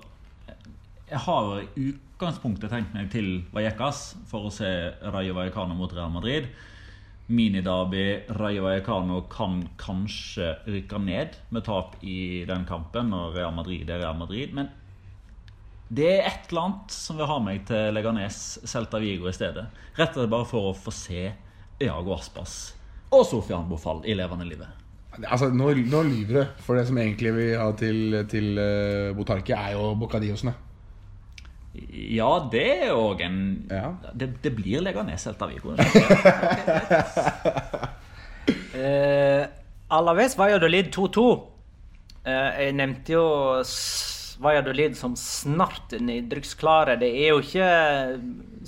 [1.08, 4.68] Jeg har jo i utgangspunktet tenkt meg til Vallecas for å se
[5.14, 6.50] Rayo Vallecano mot Real Madrid.
[7.28, 8.04] Miniderby.
[8.38, 14.02] Rayo Vallecano kan kanskje rykke ned med tap i den kampen, og Real Madrid er
[14.02, 14.54] Real Madrid.
[14.56, 14.70] Men
[15.88, 19.68] det er et eller annet som vil ha meg til Leganes Celta Vigo i stedet.
[19.96, 21.30] Rett og slett bare for å få se
[21.80, 22.58] Iago Aspas
[23.14, 24.84] og Sofian Bofall i levende livet.
[25.18, 26.42] Altså, nå, nå lyver du.
[26.64, 30.52] For det som egentlig vil ha til, til uh, Botarque, er jo Bocadiosene.
[32.14, 33.38] Ja, det er òg en
[33.70, 33.92] Ja.
[34.14, 35.74] det, det blir Leganes Celta Vigo.
[35.74, 35.78] uh,
[39.98, 40.36] Alaves
[40.68, 41.24] Lid 2-2.
[42.28, 43.24] Uh, jeg nevnte jo
[44.38, 46.94] Valladolid som snart nedrykksklare.
[47.00, 47.70] Det er jo ikke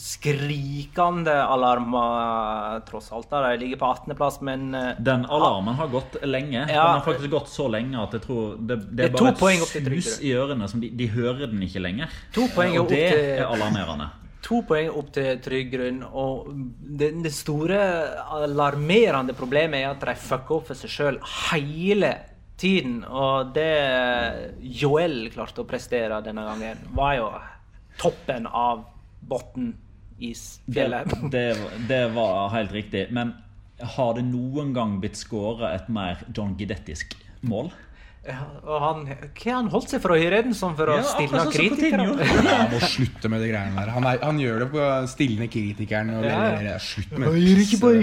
[0.00, 3.30] skrikende alarmer, tross alt.
[3.30, 6.64] De ligger på 18.-plass, men eh, Den alarmen har gått lenge.
[6.66, 6.66] Ja.
[6.66, 10.04] Den har faktisk gått så lenge at jeg tror det, det Det er bare et
[10.04, 10.68] sus i ørene.
[10.68, 12.10] som de, de hører den ikke lenger.
[12.34, 14.10] To poeng og det til- er alarmerende.
[14.42, 16.02] to poeng opp til trygg grunn.
[16.12, 16.48] Og
[16.98, 17.78] det, det store
[18.40, 21.20] alarmerende problemet er at de fucker opp for seg sjøl
[21.52, 22.14] hele
[22.60, 23.00] tiden.
[23.08, 23.70] Og det
[24.80, 27.28] Joel klarte å prestere denne gangen, var jo
[28.00, 28.84] toppen av
[29.28, 29.74] bunnen
[30.20, 31.14] i s- Det, fjellet.
[31.32, 31.46] det,
[31.88, 33.06] det var helt riktig.
[33.10, 33.34] Men
[33.96, 37.70] har det noen gang blitt skåra et mer John Guidettisk mål?
[38.28, 38.36] Ja,
[38.68, 41.38] og han, hva han holdt seg for å hyre den sånn for å Ja, stille
[41.40, 42.04] akkurat sånn kritikere?
[42.18, 42.66] Coutinho.
[42.74, 43.92] Må slutte med de greiene der.
[43.94, 46.10] Han, er, han gjør det på stillende kritikeren.
[46.18, 46.74] Og Ja.
[46.84, 47.94] Slutt med Piss og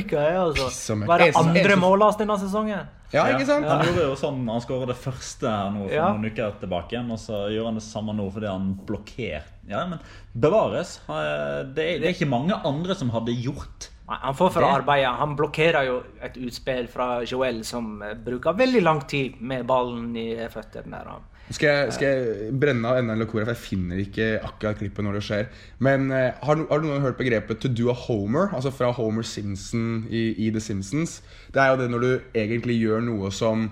[0.41, 0.95] altså.
[1.05, 2.89] Var det andre målet hans denne sesongen?
[3.13, 3.67] Ja, ikke sant?
[3.69, 6.09] Han gjorde jo sånn Han skåra det første nå for Ja.
[6.11, 9.53] noen uker tilbake igjen, og så gjør han det samme nå fordi han blokkerte.
[9.69, 9.99] Ja, men
[10.33, 10.97] bevares.
[11.07, 15.15] Det er, det er ikke mange andre som hadde gjort Han får for Det- arbeidet.
[15.19, 20.15] Han blokkerer jo et utspill fra Joel som eh, bruker veldig lang tid med ballen
[20.15, 21.01] i føttene.
[21.49, 25.03] Skal jeg, skal jeg brenne av enda en locora, for jeg finner ikke akkurat klippet
[25.05, 25.45] når det skjer.
[25.79, 28.53] Men eh, har, har du noen hørt begrepet 'to do a homer'?
[28.53, 31.21] Altså fra Homer Simpson i, i The Simpsons.
[31.53, 33.69] Det er jo det når du egentlig gjør noe som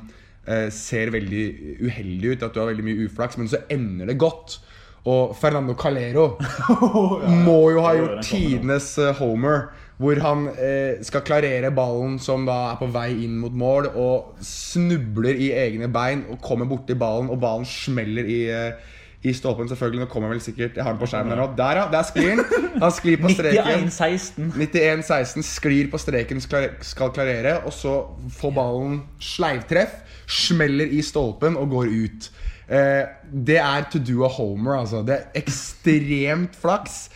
[0.47, 4.17] eh, ser veldig uheldig ut, at du har veldig mye uflaks, men så ender det
[4.19, 4.59] godt.
[5.05, 6.37] Og Fernando Calero
[7.45, 9.67] må jo ha gjort tidenes eh, homer.
[9.95, 14.41] Hvor han eh, skal klarere ballen som da er på vei inn mot mål, og
[14.43, 19.69] snubler i egne bein og kommer borti ballen, og ballen smeller i, eh, i stolpen.
[19.71, 21.47] Selvfølgelig, nå kommer vel sikkert Jeg har den på skjermen her nå.
[21.57, 21.85] Der, ja!
[21.93, 22.43] Der sklir han.
[22.83, 23.87] Han sklir på streken.
[23.87, 24.49] 91-16.
[24.59, 27.95] 91-16 sklir på streken, skal klarere, og så
[28.35, 29.95] får ballen sleivtreff,
[30.27, 32.29] smeller i stolpen og går ut.
[32.67, 33.03] Eh,
[33.45, 35.03] det er to do a homer, altså.
[35.05, 37.09] Det er ekstremt flaks.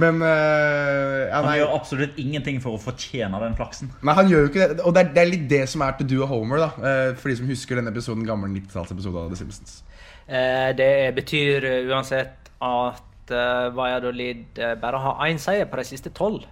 [0.00, 3.92] Men eh, ja, Han gjør absolutt ingenting for å fortjene den flaksen.
[4.02, 4.80] nei, han gjør jo ikke det.
[4.82, 6.70] Og det er, det er litt det som er to do a homer, da.
[6.90, 9.78] Eh, for de som husker denne episoden, gammel 90-tallsepisode av The Simpsons.
[10.26, 10.90] Eh, Det
[11.20, 13.02] betyr uansett at
[13.74, 16.44] Valladolid bare har én seier på de siste tolv.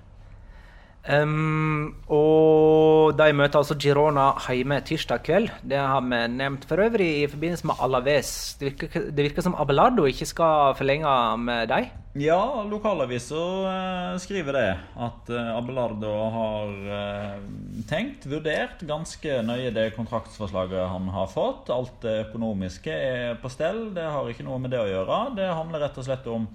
[1.04, 5.50] Um, og de møter altså Girona hjemme tirsdag kveld.
[5.60, 8.30] Det har vi nevnt for øvrig i forbindelse med Alaves.
[8.60, 11.12] Det virker, det virker som Abelardo ikke skal forlenge
[11.44, 11.90] med dem.
[12.14, 14.70] Ja, lokalavisa eh, skriver det.
[14.96, 17.44] At eh, Abelardo har eh,
[17.90, 21.72] tenkt, vurdert ganske nøye det kontraktsforslaget han har fått.
[21.74, 23.90] Alt det økonomiske er på stell.
[23.92, 25.20] Det har ikke noe med det å gjøre.
[25.36, 26.48] Det handler rett og slett om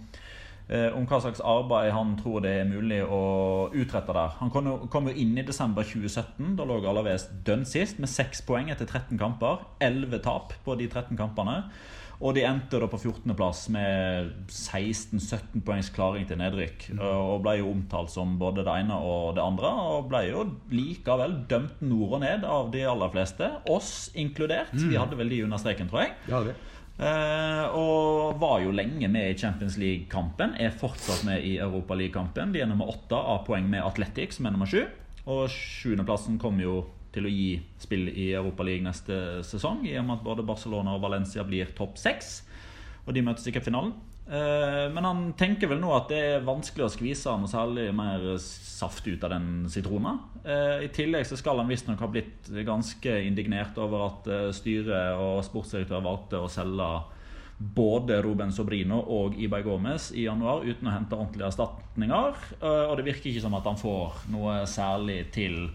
[0.69, 3.21] om hva slags arbeid han tror det er mulig å
[3.73, 4.35] utrette der.
[4.37, 6.55] Han kom jo, kom jo inn i desember 2017.
[6.59, 9.63] Da lå Alaves dønn sist med seks poeng etter 13 kamper.
[9.81, 11.63] 11 tap på de 13 kampene.
[12.19, 16.89] Og de endte da på 14.-plass med 16-17 poengs klaring til nedrykk.
[16.99, 19.71] Og ble jo omtalt som både det ene og det andre.
[19.93, 20.43] Og ble jo
[20.73, 23.47] likevel dømt nord og ned av de aller fleste.
[23.71, 24.75] Oss inkludert.
[24.75, 26.17] Vi hadde vel de under streken, tror jeg.
[26.27, 26.57] Ja, Det.
[26.59, 30.57] Eh, og var jo lenge med i Champions League-kampen.
[30.59, 32.51] Er fortsatt med i Europa League-kampen.
[32.51, 34.81] De er nummer åtte av poeng med Atletic, som er nummer sju.
[35.29, 36.75] Og sjuendeplassen kommer jo
[37.15, 37.49] til å gi
[37.81, 41.71] spill i Europa League neste sesong, i og med at både Barcelona og Valencia blir
[41.77, 42.41] topp seks.
[43.07, 43.95] Og de møtes ikke i cupfinalen.
[44.29, 48.25] Eh, Men han tenker vel nå at det er vanskelig å skvise noe særlig mer
[48.43, 50.17] saft ut av den sitrona.
[50.43, 55.17] Eh, I tillegg så skal han visstnok ha blitt ganske indignert over at eh, styret
[55.17, 56.91] og sportsdirektør valgte å selge
[57.59, 62.37] både Ruben Sobrino og Ibai Gomez i januar uten å hente ordentlige erstatninger.
[62.63, 65.65] Og det virker ikke som at han får noe særlig til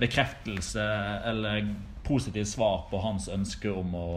[0.00, 0.86] bekreftelse
[1.28, 1.68] eller
[2.06, 4.08] positivt svar på hans ønske om å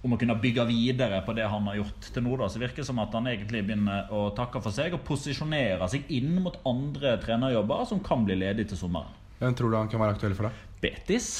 [0.00, 2.36] om å kunne bygge videre på det han har gjort til nå.
[2.40, 5.88] da, så virker det som at han egentlig begynner å takke for seg og posisjonere
[5.92, 9.12] seg inn mot andre trenerjobber som kan bli ledige til sommeren.
[9.40, 10.62] Hvem tror du han kan være aktuell for deg?
[10.80, 11.32] Betis,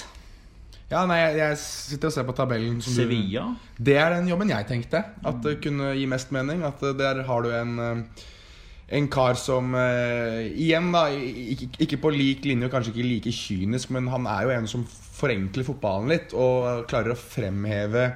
[0.91, 2.81] Ja, nei, jeg, sitter og ser på tabellen.
[2.83, 3.45] som du- Sevilla
[3.79, 6.65] Det er den jobben jeg tenkte at det kunne gi mest mening.
[6.65, 8.03] At der har du en eh,
[8.91, 13.31] en kar som uh, Igjen, da, ikke, ikke på lik linje og kanskje ikke like
[13.31, 14.85] kynisk, men han er jo en som
[15.21, 18.09] forenkler fotballen litt og klarer å fremheve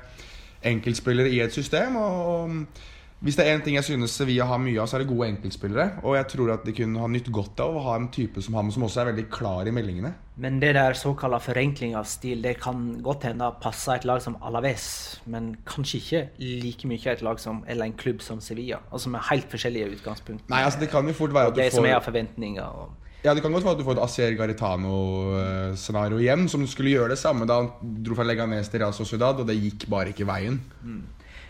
[0.65, 1.97] enkeltspillere i et system.
[1.97, 2.85] Og, og
[3.25, 5.31] hvis det er én ting jeg synes Sevilla har mye av, så er det gode
[5.31, 6.03] enkeltspillere.
[6.05, 8.57] Og jeg tror at de kunne ha nytt godt av å ha en type som
[8.59, 10.11] ham, som også er veldig klar i meldingene.
[10.45, 14.37] Men det der såkalla forenkling av stil, det kan godt hende passe et lag som
[14.45, 14.89] Alaves,
[15.31, 18.83] men kanskje ikke like mye et lag som, eller en klubb som Sevilla.
[18.93, 20.45] Altså med helt forskjellige utgangspunkt.
[20.53, 22.83] Nei, altså Det kan jo fort være at det du som er får av forventninger.
[22.83, 26.93] Og, Ja, Det kan godt være at du får et Asier Garitano-scenario igjen, som skulle
[26.93, 30.13] gjøre det samme da han dro fra Leganes til Real Sociedad, og det gikk bare
[30.13, 30.59] ikke veien.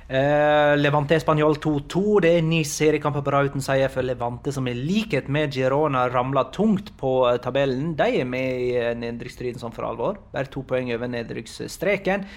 [0.05, 2.03] Eh, Levante Spanjol 2-2.
[2.23, 6.05] Det er ni seriekamper på rad uten seier for Levante, som i likhet med Girona
[6.13, 7.97] ramla tungt på eh, tabellen.
[7.99, 10.21] De er med i eh, nedrykksstriden som for alvor.
[10.31, 12.29] Bare to poeng over nedrykksstreken.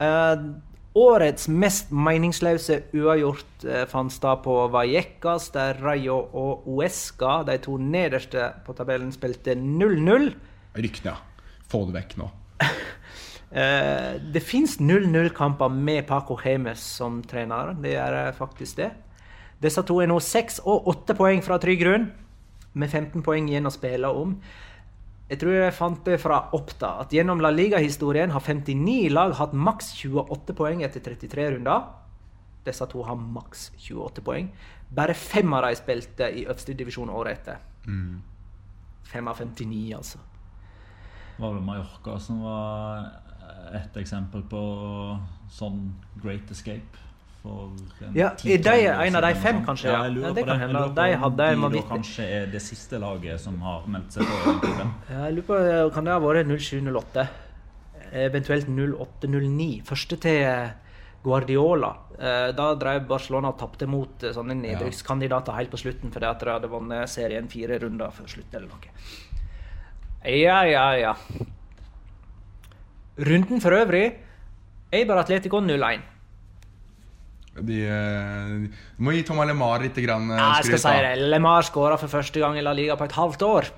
[0.00, 0.34] Eh,
[0.98, 7.76] årets mest meningsløse uavgjort eh, fant sted på Vallecas, der Rayo og Uesca, de to
[7.78, 10.32] nederste på tabellen, spilte 0-0.
[10.76, 11.16] Ryktene, ja.
[11.70, 12.30] Få det vekk nå.
[13.50, 17.72] Eh, det fins 0-0-kamper med Paco Hemes som trener.
[17.82, 18.92] Det er eh, faktisk det.
[19.58, 22.04] Disse to er nå seks og åtte poeng fra trygg grunn,
[22.78, 24.36] med 15 poeng igjen å spille om.
[25.30, 29.52] Jeg tror jeg fant det fra Oppda at gjennom La Liga-historien har 59 lag hatt
[29.54, 31.84] maks 28 poeng etter 33 runder.
[32.66, 34.50] Disse to har maks 28 poeng.
[34.90, 37.62] Bare fem av de spilte i øverste divisjon året etter.
[39.10, 40.18] Fem av 59, altså.
[41.38, 43.06] var vel Mallorca som var
[43.74, 44.60] et eksempel på
[45.50, 47.06] sånn great escape.
[47.42, 47.70] For
[48.04, 48.74] en Ja, er de
[49.06, 50.02] en av de fem, kanskje, ja?
[50.04, 52.26] jeg lurer Ja, på det kan Jeg lurer på De om hadde de da kanskje
[52.40, 54.54] er det siste laget som har meldt seg på.
[54.68, 57.26] Ja, Jeg lurer på, Kan det ha vært 07-08?
[58.12, 59.82] Eventuelt 08-09.
[59.86, 60.70] Første til
[61.22, 61.94] Guardiola.
[62.18, 66.40] Eh, Da drev Barcelona og tapte mot eh, sånne nedrykkskandidater helt på slutten fordi at
[66.44, 68.92] de hadde vunnet serien fire runder før slutt eller noe.
[70.28, 71.14] Ja, ja, ja.
[73.20, 74.04] Runden for øvrig
[74.92, 76.00] Eibar Atletico 0-1.
[77.66, 81.30] De, de du må gi Thomas LeMar litt grann, eh, Ja, jeg skal si det.
[81.32, 83.70] Lemar skåra for første gang i La Liga på et halvt år.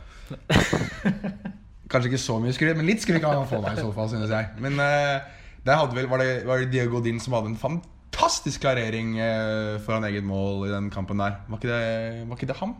[1.93, 4.09] Kanskje ikke så mye skryt, men litt skryt kan han få meg i så fall,
[4.13, 4.49] synes jeg.
[4.65, 5.19] Men eh,
[5.67, 9.77] der hadde vel, var, det, var det Diego Din som hadde en fantastisk klarering eh,
[9.85, 11.43] foran eget mål i den kampen der.
[11.49, 12.75] Var ikke det, var ikke det han?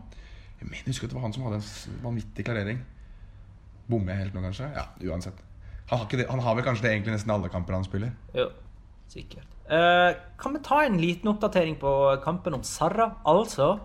[0.59, 2.83] Jeg mener, husker at det var han som hadde en vanvittig klarering.
[3.91, 4.69] Bommer jeg helt nå, kanskje?
[4.73, 5.39] Ja, uansett.
[5.91, 8.13] Han har, det, han har vel kanskje det egentlig nesten alle kamper han spiller.
[8.33, 8.47] Jo,
[9.11, 9.52] sikkert.
[9.63, 11.91] Eh, kan vi ta en liten oppdatering på
[12.23, 13.13] kampen om Sarra?
[13.23, 13.77] Altså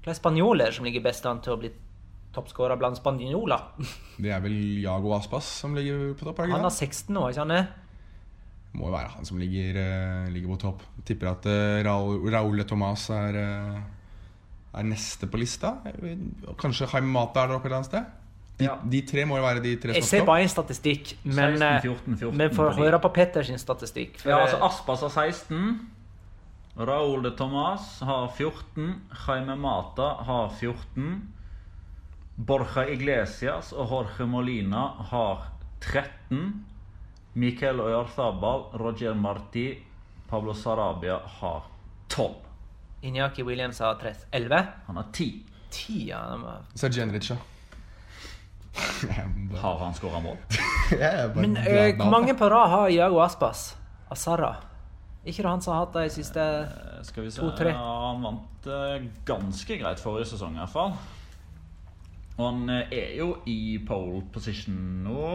[0.00, 1.70] hvilke spanjoler som ligger best an til å bli
[2.32, 3.66] toppskårer blant spanjoler?
[4.22, 6.40] Det er vel Jago Aspas som ligger på topp?
[6.40, 6.72] er det Han det?
[6.76, 7.76] 16 nå, ikke sant?
[8.70, 10.84] Må jo være han som ligger, eh, ligger på topp.
[11.00, 13.80] Jeg Tipper at uh, Raúl, Raúl Tomàs er, eh,
[14.78, 15.74] er neste på lista.
[16.60, 18.19] Kanskje Jaime Mata er der oppe et eller annet sted?
[18.60, 18.76] De, Ja.
[18.92, 21.56] de tre må jo være de tre som ser Jeg ser bare én statistikk, men
[21.56, 24.18] 16, eh, 14, 14 vi får på høre på Petters statistikk.
[24.20, 25.80] for, Ja, altså Aspas har 16.
[26.78, 29.00] Raúl de Tomàs har 14.
[29.26, 31.32] Jaime Mata har 14.
[32.36, 35.48] Borja Iglesias og Jorge Molina har
[35.80, 36.64] 13.
[37.34, 39.78] Miquel Oyarzabal, Roger Marti,
[40.28, 41.62] Pablo Sarabia har
[42.08, 42.34] 12.
[43.02, 44.26] Iñaki Williams har 13.
[44.32, 44.66] 11?
[44.86, 45.42] Han har 10.
[45.70, 46.18] 10, ja.
[46.32, 47.36] de var- Sergenric, ja.
[49.60, 50.36] Har han skåra mål?
[51.34, 53.76] Men eh, hvor mange på rad har Iago Aspas?
[54.10, 54.54] Asara?
[55.24, 57.70] Ikke det han som har hatt de siste Eh, To-tre.
[57.72, 60.92] ja, Han vant eh, ganske greit forrige sesong, i hvert fall.
[62.38, 65.30] Og han er jo i pole position nå.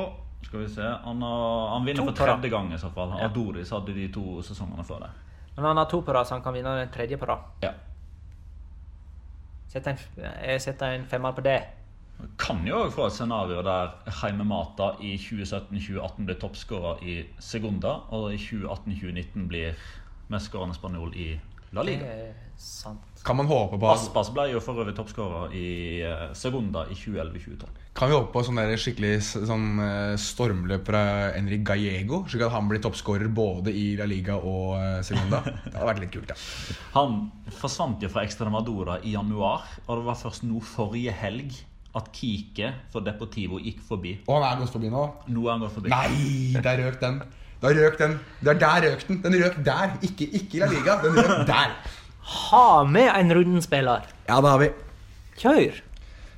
[0.45, 3.15] Skal vi se Han, har, han vinner To for tredje gang, i så fall.
[3.17, 3.25] Ja.
[3.29, 5.09] Adoris hadde de to sesongene før det.
[5.55, 7.45] Men han har to på rad, så han kan vinne den tredje på rad.
[7.63, 7.71] Ja.
[9.71, 11.57] Sett en, jeg setter en femmer på det.
[12.39, 17.97] Kan jo òg få et scenario der Jaime Mata i 2017-2018 blir toppskårer i Segunda,
[18.15, 19.75] og i 2018-2019 blir
[20.31, 21.33] mestskårende spanjol i
[21.75, 22.05] La Det Liga.
[22.05, 23.01] er sant.
[23.25, 25.67] Kan man håpe på Aspas ble jo for øvrig toppskårer i
[26.05, 27.81] eh, Segunda i 2011-2012.
[27.95, 31.03] Kan vi håpe på sånn skikkelig sånn, eh, stormløp fra
[31.35, 32.21] Enric Gallego?
[32.31, 35.41] Slik at han blir toppskårer både i La Liga og eh, Segunda?
[35.65, 36.39] Det hadde vært litt kult, ja.
[36.95, 37.25] Han
[37.59, 41.55] forsvant jo fra Extremadura i januar, og det var først nå forrige helg
[41.95, 44.17] at Kike for Deportivo gikk forbi.
[44.27, 45.03] Og han er gått forbi nå.
[45.31, 45.91] Nå er han gått forbi.
[45.93, 47.21] Nei, der røk den.
[47.61, 48.17] Da røk den.
[48.43, 49.21] Der, der røk den.
[49.23, 49.95] Den røk der.
[50.05, 50.97] Ikke, ikke i La Liga.
[51.05, 51.73] Den røk der.
[52.35, 54.05] Ha med en rundenspiller.
[54.27, 54.69] Ja, det har vi.
[55.39, 55.81] Kjør!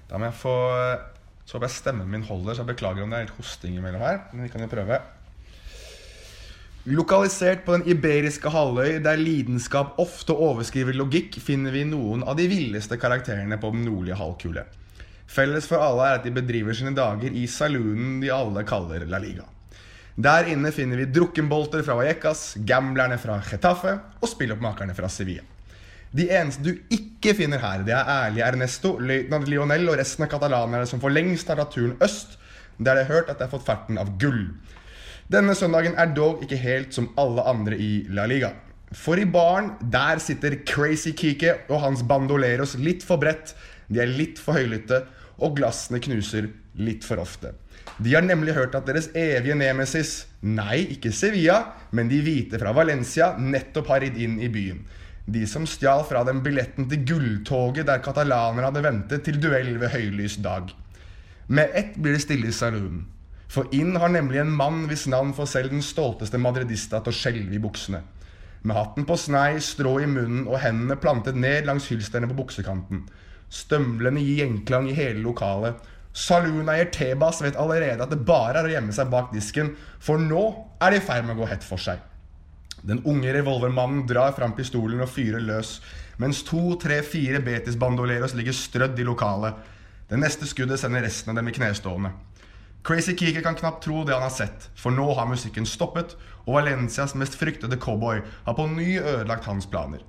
[0.07, 0.55] Da må jeg få
[1.47, 4.03] Så håper jeg stemmen min holder, så jeg beklager om det er litt hosting imellom
[4.03, 4.17] her.
[4.33, 4.99] Men vi kan jo prøve.
[6.87, 12.45] Lokalisert på den iberiske halvøy, der lidenskap ofte overskriver logikk, finner vi noen av de
[12.51, 14.63] villeste karakterene på den nordlige halvkule.
[15.27, 19.19] Felles for alle er at de bedriver sine dager i saloonen de alle kaller La
[19.21, 19.45] Liga.
[20.17, 25.43] Der inne finner vi drukkenbolter fra Vallecas, gamblerne fra Getafe og spilloppmakerne fra Sevilla.
[26.15, 30.31] De eneste du ikke finner her, det er ærlige Ernesto, løytnant Lionel og resten av
[30.31, 32.37] katalanerne som for lengst har tatt turen øst,
[32.79, 34.47] der de har hørt at de har fått ferten av gull.
[35.29, 38.53] Denne søndagen er dog ikke helt som alle andre i La Liga.
[38.95, 43.51] For i baren, der sitter Crazy Kike og hans bandoleros litt for bredt,
[43.91, 45.03] de er litt for høylytte,
[45.37, 47.53] og glassene knuser litt for ofte.
[47.97, 51.57] De har nemlig hørt at deres evige nemesis, nei, ikke Sevilla,
[51.91, 54.83] men de hvite fra Valencia, nettopp har ridd inn i byen.
[55.27, 59.91] De som stjal fra dem billetten til gulltoget der katalanere hadde ventet til duell ved
[59.91, 60.69] høylys dag.
[61.47, 63.05] Med ett blir det stille i saloonen.
[63.51, 67.17] For inn har nemlig en mann hvis navn får selv den stolteste madridista til å
[67.17, 68.01] skjelve i buksene.
[68.67, 73.05] Med hatten på snei, strå i munnen og hendene plantet ned langs hylsterne på buksekanten.
[73.53, 75.79] Stømlene gir gjenklang i hele lokalet.
[76.17, 80.43] Salooneier Tebas vet allerede at det bare er å gjemme seg bak disken, for nå
[80.81, 82.01] er det i ferd med å gå hett for seg.
[82.87, 85.77] Den unge revolvermannen drar fram pistolen og fyrer løs,
[86.21, 89.57] mens to, tre, fire Betis-bandoleros ligger strødd i lokalet.
[90.09, 92.13] Det neste skuddet sender resten av dem i knestående.
[92.87, 96.55] Crazy Kike kan knapt tro det han har sett, for nå har musikken stoppet, og
[96.55, 100.05] Valencias mest fryktede cowboy har på ny ødelagt hans planer.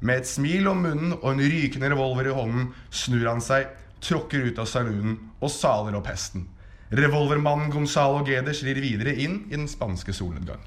[0.00, 3.66] Med et smil om munnen og en rykende revolver i hånden snur han seg,
[4.04, 6.46] tråkker ut av saloonen og saler opp hesten.
[6.94, 10.62] Revolvermannen Gonzalo Gedes rir videre inn i den spanske solnedgang.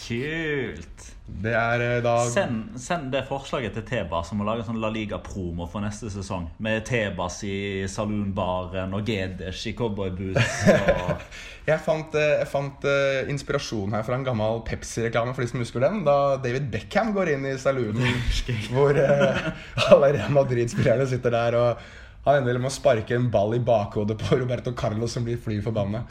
[0.00, 1.12] Kult.
[1.26, 4.78] Det er eh, da Send, send det forslaget til Tebas om å lage en sånn
[4.82, 6.46] La Liga-promo for neste sesong.
[6.62, 7.56] Med Tebas i
[7.90, 10.62] saloonbaren og Gedes i cowboyboots.
[10.94, 11.26] Og...
[11.66, 15.64] Jeg fant, eh, jeg fant uh, inspirasjon her fra en gammel Pepsi-reklame for de som
[15.64, 16.04] husker den.
[16.06, 18.22] Da David Beckham går inn i saloonen
[18.70, 19.48] hvor uh,
[19.90, 21.58] alle Real Madrid-spillerne sitter der.
[21.58, 25.42] Og han ender med å sparke en ball i bakhodet på Roberto Carlos, som blir
[25.42, 26.06] fly forbanna.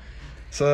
[0.56, 0.68] Så,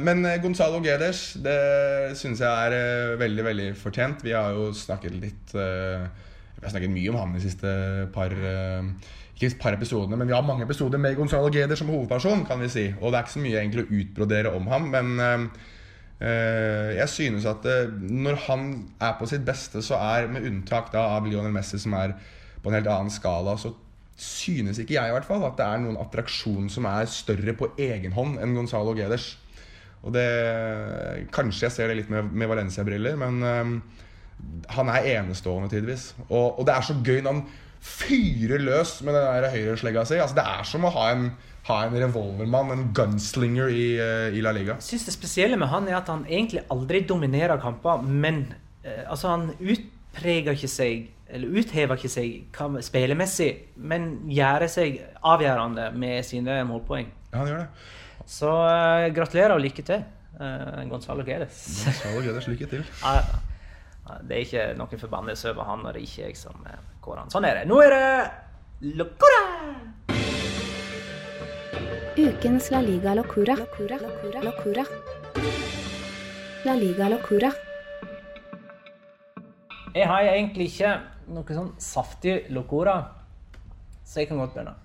[0.00, 4.22] men eh, Gonzalo Gedes det synes jeg er eh, veldig veldig fortjent.
[4.24, 6.06] Vi har jo snakket litt eh,
[6.56, 7.72] Vi har snakket mye om han de siste
[8.14, 8.86] par eh,
[9.36, 12.46] Ikke par episodene, men vi har mange episoder med Gonzalo Gedes som hovedperson.
[12.48, 15.12] kan vi si Og det er ikke så mye egentlig å utbrodere om ham, men
[15.26, 15.46] eh,
[16.24, 18.66] eh, jeg synes at eh, når han
[18.96, 22.16] er på sitt beste, så er, med unntak da av Lionel Messi, som er
[22.60, 23.74] på en helt annen skala, så
[24.20, 27.70] synes ikke jeg i hvert fall at det er noen attraksjon som er større på
[27.80, 29.32] egen hånd enn Gonzalo Geders.
[30.04, 30.26] Og det,
[31.34, 33.74] Kanskje jeg ser det litt med, med Valencia-briller, men um,
[34.76, 36.10] han er enestående tidvis.
[36.28, 37.42] Og, og, det er så gøy når han
[37.80, 40.18] fyrer løs med den der høyreslegga si.
[40.20, 41.30] Altså, det er som å ha en,
[41.68, 44.76] ha en revolvermann, en gunslinger, i, uh, i La Liga.
[44.80, 48.46] Jeg synes Det spesielle med han er at han egentlig aldri dominerer kamper, men
[48.84, 55.90] eh, altså han utpreger ikke seg eller uthever ikke seg spillemessig, men gjør seg avgjørende
[55.98, 57.10] med sine målpoeng.
[57.30, 57.68] Ja, han gjør det.
[58.30, 60.02] Så uh, gratulerer og lykke til,
[60.40, 61.62] uh, Gonzalo Gedes.
[61.86, 62.84] Gonzalo Gedes, lykke til.
[63.06, 66.76] uh, det er ikke noen forbannelse over han når det ikke er jeg som uh,
[67.04, 67.32] kårer han.
[67.32, 67.66] Sånn er det.
[67.70, 69.42] Nå er det Locura!
[72.20, 73.56] Ukens La Liga Locura.
[73.56, 73.98] Locura.
[74.02, 74.44] Locura.
[74.44, 74.86] Locura.
[76.66, 77.52] La Liga Locura.
[79.94, 80.90] Jeg har egentlig ikke
[81.34, 83.00] noe sånn saftig locora,
[84.04, 84.76] så jeg kan godt begynne.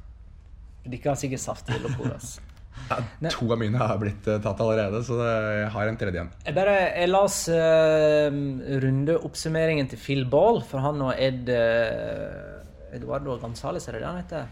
[0.86, 2.36] Dere har sikkert saftige locoras.
[2.90, 2.98] Ja,
[3.32, 6.32] to av mine har blitt uh, tatt allerede, så jeg har en tredje igjen.
[6.44, 8.36] Jeg bare, jeg la oss uh,
[8.84, 14.20] rundeoppsummeringen til Phil Ball, for han og Ed uh, Eduardo Gonzales, er det det han
[14.20, 14.52] heter?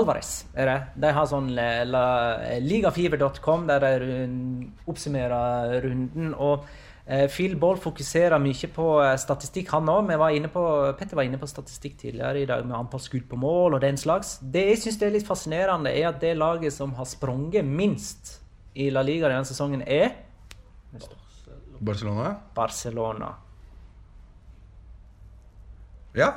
[0.00, 0.78] Alvarez er det.
[1.04, 1.52] De har sånn
[2.64, 4.16] ligafiber.com der de
[4.88, 6.32] oppsummerer runden.
[6.32, 6.91] og Eh,
[7.28, 10.08] Phil Ball fokuserer mye på eh, statistikk, han òg.
[10.98, 13.98] Petter var inne på statistikk tidligere i dag med antall skudd på mål og den
[14.00, 14.38] slags.
[14.40, 18.38] Det jeg syns er litt fascinerende, er at det laget som har sprunget minst
[18.74, 20.14] i La Liga denne sesongen, er
[21.82, 22.36] Barcelona?
[22.54, 23.32] Barcelona.
[26.14, 26.30] Ja.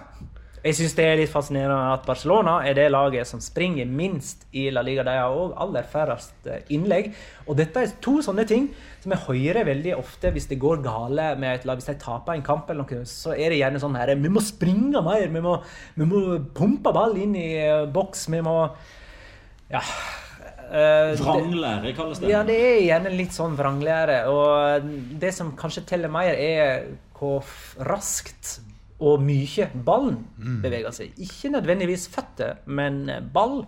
[0.65, 4.63] Jeg syns det er litt fascinerende at Barcelona er det laget som springer minst i
[4.73, 5.03] La Liga.
[5.05, 7.11] De har òg aller færrest eh, innlegg.
[7.45, 8.71] Og dette er to sånne ting
[9.03, 11.77] som jeg hører veldig ofte hvis det går gale med et lag.
[11.77, 14.41] Hvis de taper en kamp, eller noe, så er det gjerne sånn her Vi må
[14.41, 15.27] springe mer!
[15.37, 15.55] Vi må,
[16.01, 16.23] vi må
[16.57, 18.25] pumpe ball inn i eh, boks.
[18.33, 18.57] Vi må
[19.69, 19.85] Ja.
[20.65, 22.33] eh, Vranglære kalles det.
[22.33, 24.23] ja, det er gjerne litt sånn vranglære.
[24.33, 24.89] Og
[25.21, 27.45] det som kanskje teller mer, er hvor
[27.85, 28.57] raskt
[28.99, 30.21] og mye ballen
[30.63, 31.13] beveger seg.
[31.19, 33.65] Ikke nødvendigvis føtter, men ball.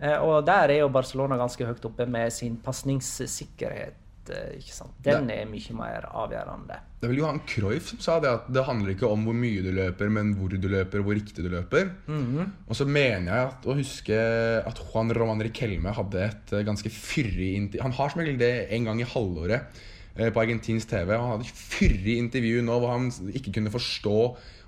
[0.00, 3.94] Eh, Og der er jo Barcelona ganske høyt oppe med sin pasningssikkerhet.
[4.30, 4.56] eh?
[5.04, 6.78] Den er mye mer avgjørende.
[6.98, 9.60] Det er vel Johan Cruyff som sa det at det handler ikke om hvor mye
[9.62, 11.90] du løper, men hvor du løper og hvor riktig du løper.
[12.08, 14.16] Og så mener jeg at, å huske
[14.66, 18.52] at Juan Roman Riquelme hadde et eh, ganske fyrig intervju Han har som regel det
[18.72, 19.60] en gang i halvåret
[20.16, 21.12] eh, på argentinsk TV.
[21.14, 24.18] Han hadde et fyrig intervju nå hvor han ikke kunne forstå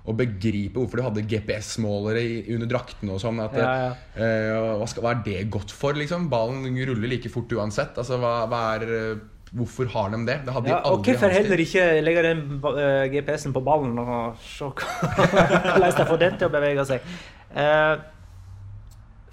[0.07, 2.21] og begripe hvorfor de hadde GPS-målere
[2.55, 3.41] under draktene og sånn.
[3.43, 3.89] At, Ja, ja.
[4.15, 6.29] eh, hva, skal, hva er det godt for, liksom?
[6.31, 7.97] Ballen ruller like fort uansett.
[7.99, 10.37] Altså, hva, hva er, eh, hvorfor har de det?
[10.47, 10.91] Det hadde de aldri.
[10.93, 16.21] og hvorfor heller ikke legge den uh, GPS-en på ballen og se hvordan de får
[16.23, 17.11] den til å bevege seg?
[17.51, 17.95] Uh,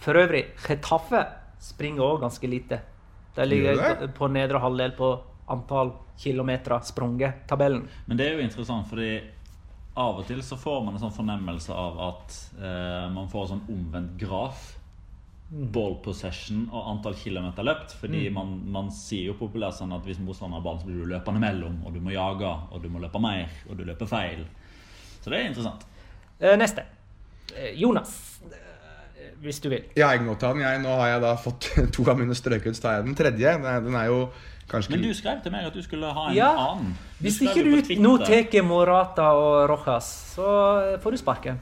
[0.02, 1.22] for øvrig, Chetaffe
[1.62, 2.80] springer òg ganske lite.
[3.34, 5.14] De ligger på nedre halvdel på
[5.50, 7.86] antall kilometer sprunget, tabellen.
[8.06, 9.16] Men det er jo interessant, fordi
[9.94, 13.52] av og til så får man en sånn fornemmelse av at eh, man får en
[13.52, 14.72] sånn omvendt graf.
[15.48, 17.94] Ball possession og antall kilometer løpt.
[18.00, 21.12] Fordi man, man sier jo populært sånn at hvis motstander har ballen, så blir du
[21.12, 24.42] løpende mellom, og du må jage, og du må løpe mer, og du løper feil.
[25.20, 25.86] Så det er interessant.
[26.40, 26.88] Eh, neste.
[27.54, 29.86] Eh, Jonas, eh, hvis du vil.
[29.94, 30.64] Ja, jeg må ta den.
[30.64, 33.54] Jeg, nå har jeg da fått to av mine strøket, så tar jeg den tredje.
[33.60, 34.18] Den er, den er jo
[34.70, 36.94] kanskje Men du skrev til meg at du skulle ha en Ja, annen.
[37.20, 41.58] Hvis ikke du nå tar Morata og Rojas, så får du sparken.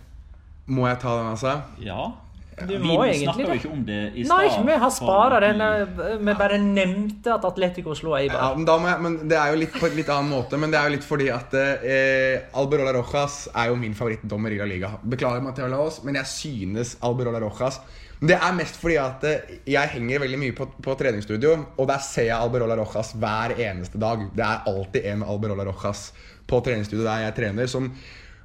[0.67, 1.61] Må jeg ta den, altså?
[1.83, 2.13] Ja.
[2.53, 5.61] Du Vi må egentlig snakker jo ikke om det i Nei, vi har spara den.
[5.61, 8.57] eh, Vi bare nevnte at Atletico slo Ja, Eibar.
[8.57, 10.59] men, da må jeg, men Det er jo litt på en litt annen måte.
[10.61, 14.59] Men det er jo litt fordi at eh, Alberola Rojas er jo min favorittdommer i
[14.59, 14.91] La Liga.
[15.03, 17.81] Beklager, Mateo Laos, men jeg synes Alberola Rojas
[18.23, 22.03] Det er mest fordi at eh, jeg henger veldig mye på, på treningsstudio, og der
[22.07, 24.29] ser jeg Alberola Rojas hver eneste dag.
[24.37, 26.11] Det er alltid en Alberola Rojas
[26.47, 27.91] på treningsstudio der jeg trener, som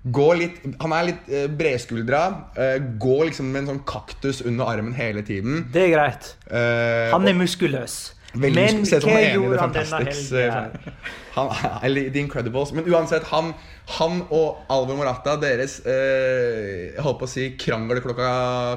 [0.08, 2.22] går litt Han er litt uh, bredskuldra.
[2.56, 5.66] Uh, går liksom med en sånn kaktus under armen hele tiden.
[5.74, 6.30] Det er greit.
[6.48, 7.98] Uh, Han er muskuløs.
[8.42, 10.42] Veldig Men hva gjorde han denne helgen?
[10.42, 10.98] eh,
[11.38, 11.52] Han,
[11.86, 12.74] eller The Incredibles.
[12.74, 13.52] Men uansett, han,
[14.00, 18.30] han og Alvor Morata, deres eh, Jeg holdt på å si krangel klokka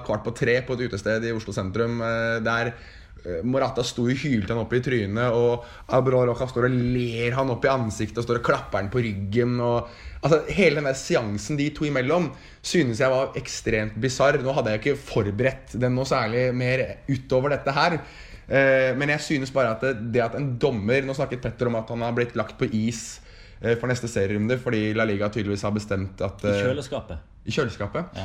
[0.06, 2.02] kvart på tre på et utested i Oslo sentrum.
[2.04, 5.64] Eh, der eh, Morata sto og hylte han opp i trynet, og
[5.96, 9.04] Alvor Roca står og ler han opp i ansiktet og står og klapper han på
[9.08, 9.56] ryggen.
[9.64, 9.88] Og,
[10.20, 12.28] altså, hele den der seansen de to imellom
[12.60, 14.42] synes jeg var ekstremt bisarr.
[14.44, 18.02] Nå hadde jeg ikke forberedt den noe særlig mer utover dette her.
[18.50, 21.76] Eh, Men jeg synes bare at det, det at en dommer Nå snakket Petter om
[21.78, 23.20] at han har blitt lagt på is
[23.62, 27.26] eh, for neste serierunde fordi La Liga tydeligvis har bestemt at I eh, kjøleskapet.
[27.46, 28.18] I kjøleskapet.
[28.18, 28.24] Ja.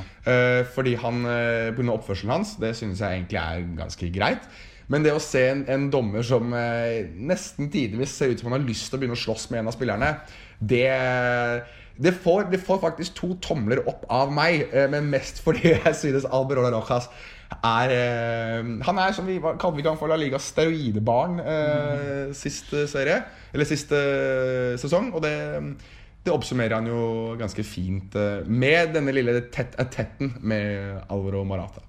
[0.75, 1.21] Fordi han
[1.77, 1.85] Pga.
[1.93, 2.57] oppførselen hans.
[2.59, 4.49] Det synes jeg egentlig er ganske greit.
[4.91, 8.67] Men det å se en, en dommer som nesten tidvis ser ut som han har
[8.67, 10.11] lyst til å begynne å slåss med en av spillerne,
[10.59, 10.83] det
[11.95, 16.27] det får, det får faktisk to tomler opp av meg, men mest fordi jeg synes
[16.27, 17.07] Alberola Rojas
[17.63, 23.21] er eh, Han er som vi kalte vi for La Ligas steroidebarn eh, siste serie.
[23.53, 23.99] Eller siste
[24.81, 25.13] sesong.
[25.15, 25.35] Og det,
[26.25, 31.83] det oppsummerer han jo ganske fint eh, med denne lille tett, tetten med Alvaro Marata.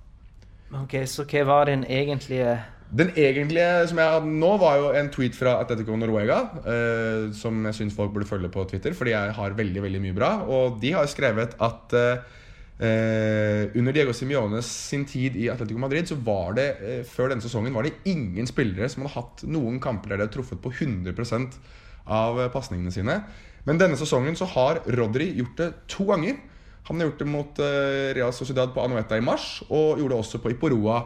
[0.83, 2.57] Ok, Så hva var den egentlige
[2.91, 6.41] Den egentlige som jeg hadde nå, var jo en tweet fra Atletico Noruega.
[6.63, 10.15] Eh, som jeg syns folk burde følge på Twitter, fordi jeg har veldig veldig mye
[10.15, 10.33] bra.
[10.47, 12.37] Og de har skrevet at eh,
[12.79, 17.45] eh, under Diego Simiones sin tid i Atletico Madrid, så var det eh, før denne
[17.45, 20.73] sesongen var det ingen spillere som hadde hatt noen kamper der de hadde truffet på
[20.73, 21.59] 100%
[22.07, 23.21] av eh, pasningene sine.
[23.67, 26.39] Men denne sesongen så har Rodri gjort det to ganger.
[26.87, 30.21] Han har gjort det mot eh, Real Sociedad på Anoeta i mars, og gjorde det
[30.23, 31.01] også på Iporoa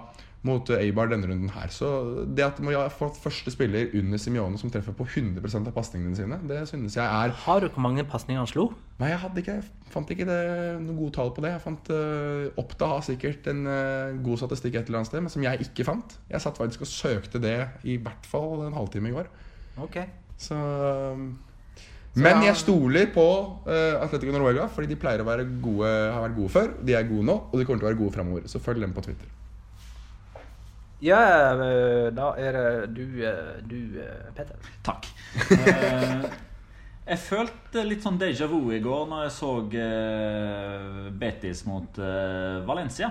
[0.47, 1.69] mot Eibar denne runden her.
[1.73, 1.89] Så
[2.33, 6.17] det at man har fått første spiller under Simione som treffer på 100% av pasningene
[6.17, 8.71] sine, det synes jeg er Har du hvor mange pasninger han slo?
[9.01, 9.59] Nei, jeg hadde ikke,
[9.93, 10.39] fant ikke det,
[10.87, 11.53] noe gode tall på det.
[11.55, 15.33] Jeg fant uh, Oppda har sikkert en uh, god statistikk et eller annet sted, men
[15.33, 16.17] som jeg ikke fant.
[16.33, 19.29] Jeg satt faktisk og søkte det i hvert fall en halvtime i går.
[19.85, 20.01] Ok.
[20.41, 21.35] Så, um,
[22.21, 23.27] men jeg stoler på
[23.69, 26.73] uh, Atletico Noruega, fordi de pleier å være gode, har vært gode før.
[26.81, 28.49] De er gode nå, og de kommer til å være gode framover.
[28.51, 29.29] Så følg dem på Twitter.
[31.01, 31.21] Ja,
[31.57, 34.57] eh, da er det du, eh, du eh, Petter.
[34.85, 35.09] Takk.
[37.11, 39.49] Jeg følte litt sånn déjà vu i går når jeg så
[41.19, 41.97] Betis mot
[42.69, 43.09] Valencia.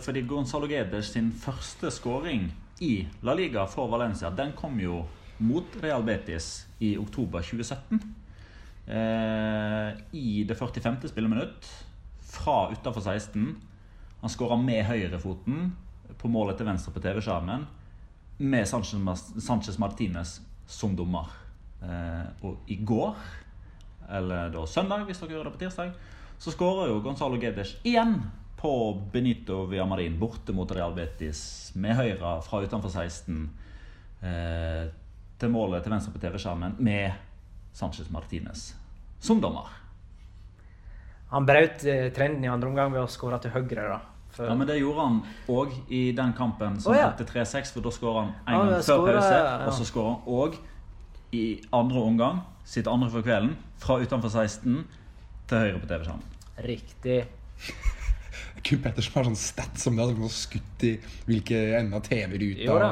[0.00, 2.46] Fordi Gonzalo Guedes sin første skåring
[2.80, 5.02] i La Liga for Valencia Den kom jo
[5.44, 8.00] mot Real Betis i oktober 2017.
[8.88, 11.10] Eh, I det 45.
[11.12, 11.68] spilleminutt,
[12.32, 13.56] fra utafor 16.
[14.22, 15.74] Han skåra med høyrefoten
[16.18, 17.66] på målet til venstre på TV-skjermen.
[18.38, 20.38] Med Sanchez, Sanchez Martinez
[20.68, 21.30] som dommer.
[21.82, 23.16] Eh, og i går,
[24.18, 25.92] eller da søndag, hvis dere gjør det på tirsdag,
[26.38, 28.16] så skårer jo Gonzalo Gedes igjen
[28.58, 28.72] på
[29.12, 33.44] Benito Villamarin borte mot Real Betis med høyre fra utenfor 16
[34.26, 34.88] eh,
[35.38, 37.12] til målet til venstre på TV-skjermen med
[37.74, 38.72] Sanchez Martinez
[39.22, 39.70] som dommer.
[41.30, 43.86] Han brøt eh, trenden i andre omgang ved å skåre til høyre.
[43.92, 44.00] da.
[44.38, 45.20] Ja, men det gjorde han
[45.50, 47.10] òg i den kampen som oh, ja.
[47.10, 49.56] endte 3-6, for da skåra han Ja, gang før pause, ja.
[49.66, 50.58] og så skåra han òg
[51.34, 54.82] i andre omgang, sitt andre for kvelden, fra utenfor 16
[55.48, 56.36] til høyre på TV-skjermen.
[56.68, 57.18] Riktig.
[58.66, 60.94] Kun Pettersen har sånn stats som det som har skutt i
[61.28, 62.88] hvilke ender av TV-ruta.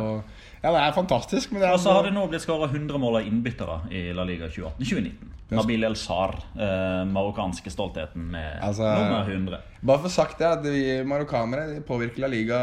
[0.62, 1.52] Ja, det er fantastisk.
[1.52, 4.12] Men det er Og så har det nå blitt skåra 100 mål av innbyttere i
[4.16, 5.32] La Liga 2018-2019.
[5.54, 9.60] Nabil El Sar, eh, marokkanske stoltheten med Altså- nummer 100.
[9.82, 12.58] Bare for sagt det, at vi marokkanere de påvirker La Liga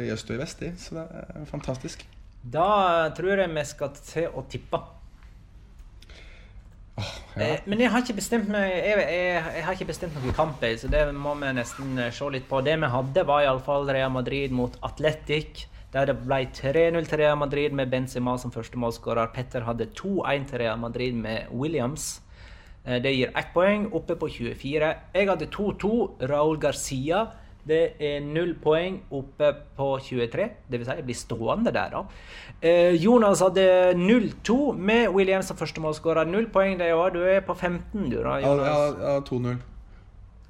[0.00, 0.60] i øst og i vest.
[0.60, 2.04] de, Så det er fantastisk.
[2.50, 4.80] Da tror jeg vi skal til å tippe.
[6.98, 7.02] Ja.
[7.36, 10.60] Eh, Men jeg har ikke bestemt meg Jeg, jeg, jeg har ikke bestemt noen kamp,
[10.60, 12.62] så det må vi nesten se litt på.
[12.64, 15.66] Det vi hadde, var iallfall Real Madrid mot Atletic.
[15.92, 19.28] Der det ble 3-0 til Real Madrid med Benzema som første målskårer.
[19.34, 22.22] Petter hadde 2-1 til Real Madrid med Williams.
[22.86, 24.94] Eh, Det gir ett poeng, oppe på 24.
[25.14, 27.26] Jeg hadde 2-2, Raúl Garcia.
[27.68, 30.48] Det er null poeng oppe på 23.
[30.70, 32.00] Det vil si, jeg blir stående der, da.
[32.62, 36.24] Eh, Jonas hadde 0-2 med Williams som første målskårer.
[36.26, 37.12] Null poeng det òg.
[37.14, 38.66] Du er på 15, du, da, Ja, Jonas.
[38.66, 39.58] ja, ja 2-0.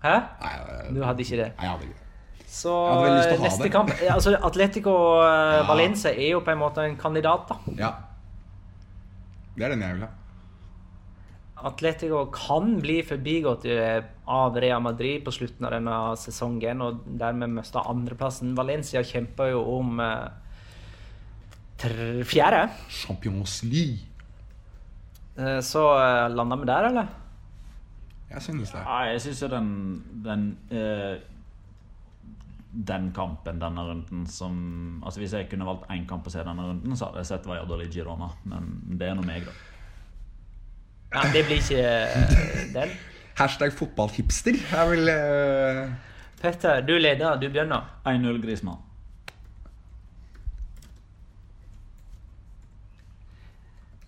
[0.03, 0.15] Hæ?
[0.41, 1.53] Nei, jeg- Du hadde ikke det?
[1.59, 2.02] Nei, jeg hadde ikke det.
[2.53, 2.73] Så
[3.41, 4.93] neste kamp altså Atletico
[5.25, 5.63] ja.
[5.65, 7.77] Valencia er jo på en måte en kandidat, da.
[7.79, 7.93] Ja.
[9.57, 10.11] Det er den jeg vil ha.
[11.63, 17.55] Atletico kan bli forbigått eh, av Real Madrid på slutten av denne sesongen og dermed
[17.55, 18.57] miste andreplassen.
[18.59, 20.27] Valencia kjemper jo om eh,
[22.27, 22.67] fjerde.
[22.91, 24.03] Champions League.
[25.39, 27.13] Eh, så eh, lander vi der, eller?
[28.33, 28.81] Jeg synes det.
[28.83, 29.71] Ja, jeg syns jo den,
[30.25, 31.21] den eh,
[32.73, 36.65] den kampen denne runden som Altså Hvis jeg kunne valgt én kamp å se denne
[36.65, 38.31] runden, så hadde jeg sett Valladolid Girona.
[38.49, 39.53] Men det er nå meg, da.
[41.13, 42.95] Ja, det blir ikke eh, den.
[43.37, 44.57] Hashtag fotballhipster.
[44.57, 45.93] Jeg vil uh...
[46.41, 47.37] Petter, du leder.
[47.37, 47.85] Du begynner.
[48.09, 48.81] 1-0 Grismann.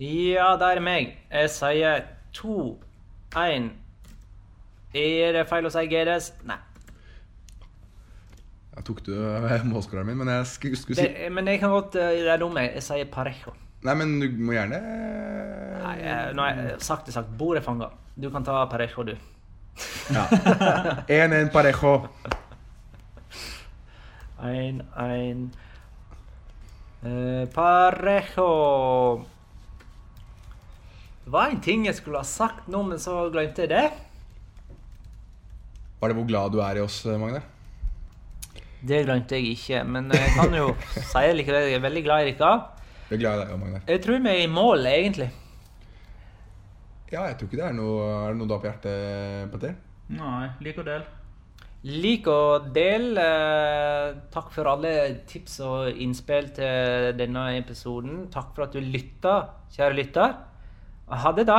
[0.00, 1.18] Ja, det er meg.
[1.30, 2.00] Jeg sier
[2.34, 2.78] to,
[3.36, 3.70] én
[4.94, 6.32] Er det feil å si GDS?
[6.48, 6.58] Nei.
[8.74, 11.70] Jeg tok du eh, målskåreren min, men jeg skulle, skulle si Det, men jeg kan
[11.70, 12.72] godt eh, Det er dumt, jeg.
[12.74, 13.54] Jeg sier Parejo.
[13.84, 14.80] Nei, men du må gjerne
[15.84, 17.30] Nei, eh, nå har jeg sagt det sagt.
[17.38, 17.90] Bordet er fanga.
[18.16, 19.14] Du kan ta Parejo, du.
[20.14, 20.24] Ja.
[21.10, 21.98] 1-1 Parejo.
[24.44, 25.52] 1-1
[27.04, 29.24] Eh, Parejo
[31.24, 33.84] Det var en ting jeg skulle ha sagt nå, men så glemte jeg det.
[36.00, 37.42] Var det hvor glad du er i oss, Magne?
[38.84, 41.70] Det glemte jeg ikke, men jeg kan jo si det likevel.
[41.70, 42.52] Jeg er veldig glad i dere.
[43.08, 43.80] Jeg er glad i deg, Magne.
[43.88, 45.30] Jeg tror vi er i mål, egentlig.
[47.12, 49.76] Ja, jeg tror ikke det er noe Er det noe du har på hjertet, Petter?
[50.14, 51.04] Nei, lik og del.
[51.84, 53.06] Lik og del.
[53.20, 54.92] Eh, takk for alle
[55.28, 58.26] tips og innspill til denne episoden.
[58.32, 59.36] Takk for at du lytta,
[59.76, 60.36] kjære lytter.
[61.24, 61.58] Ha det, da.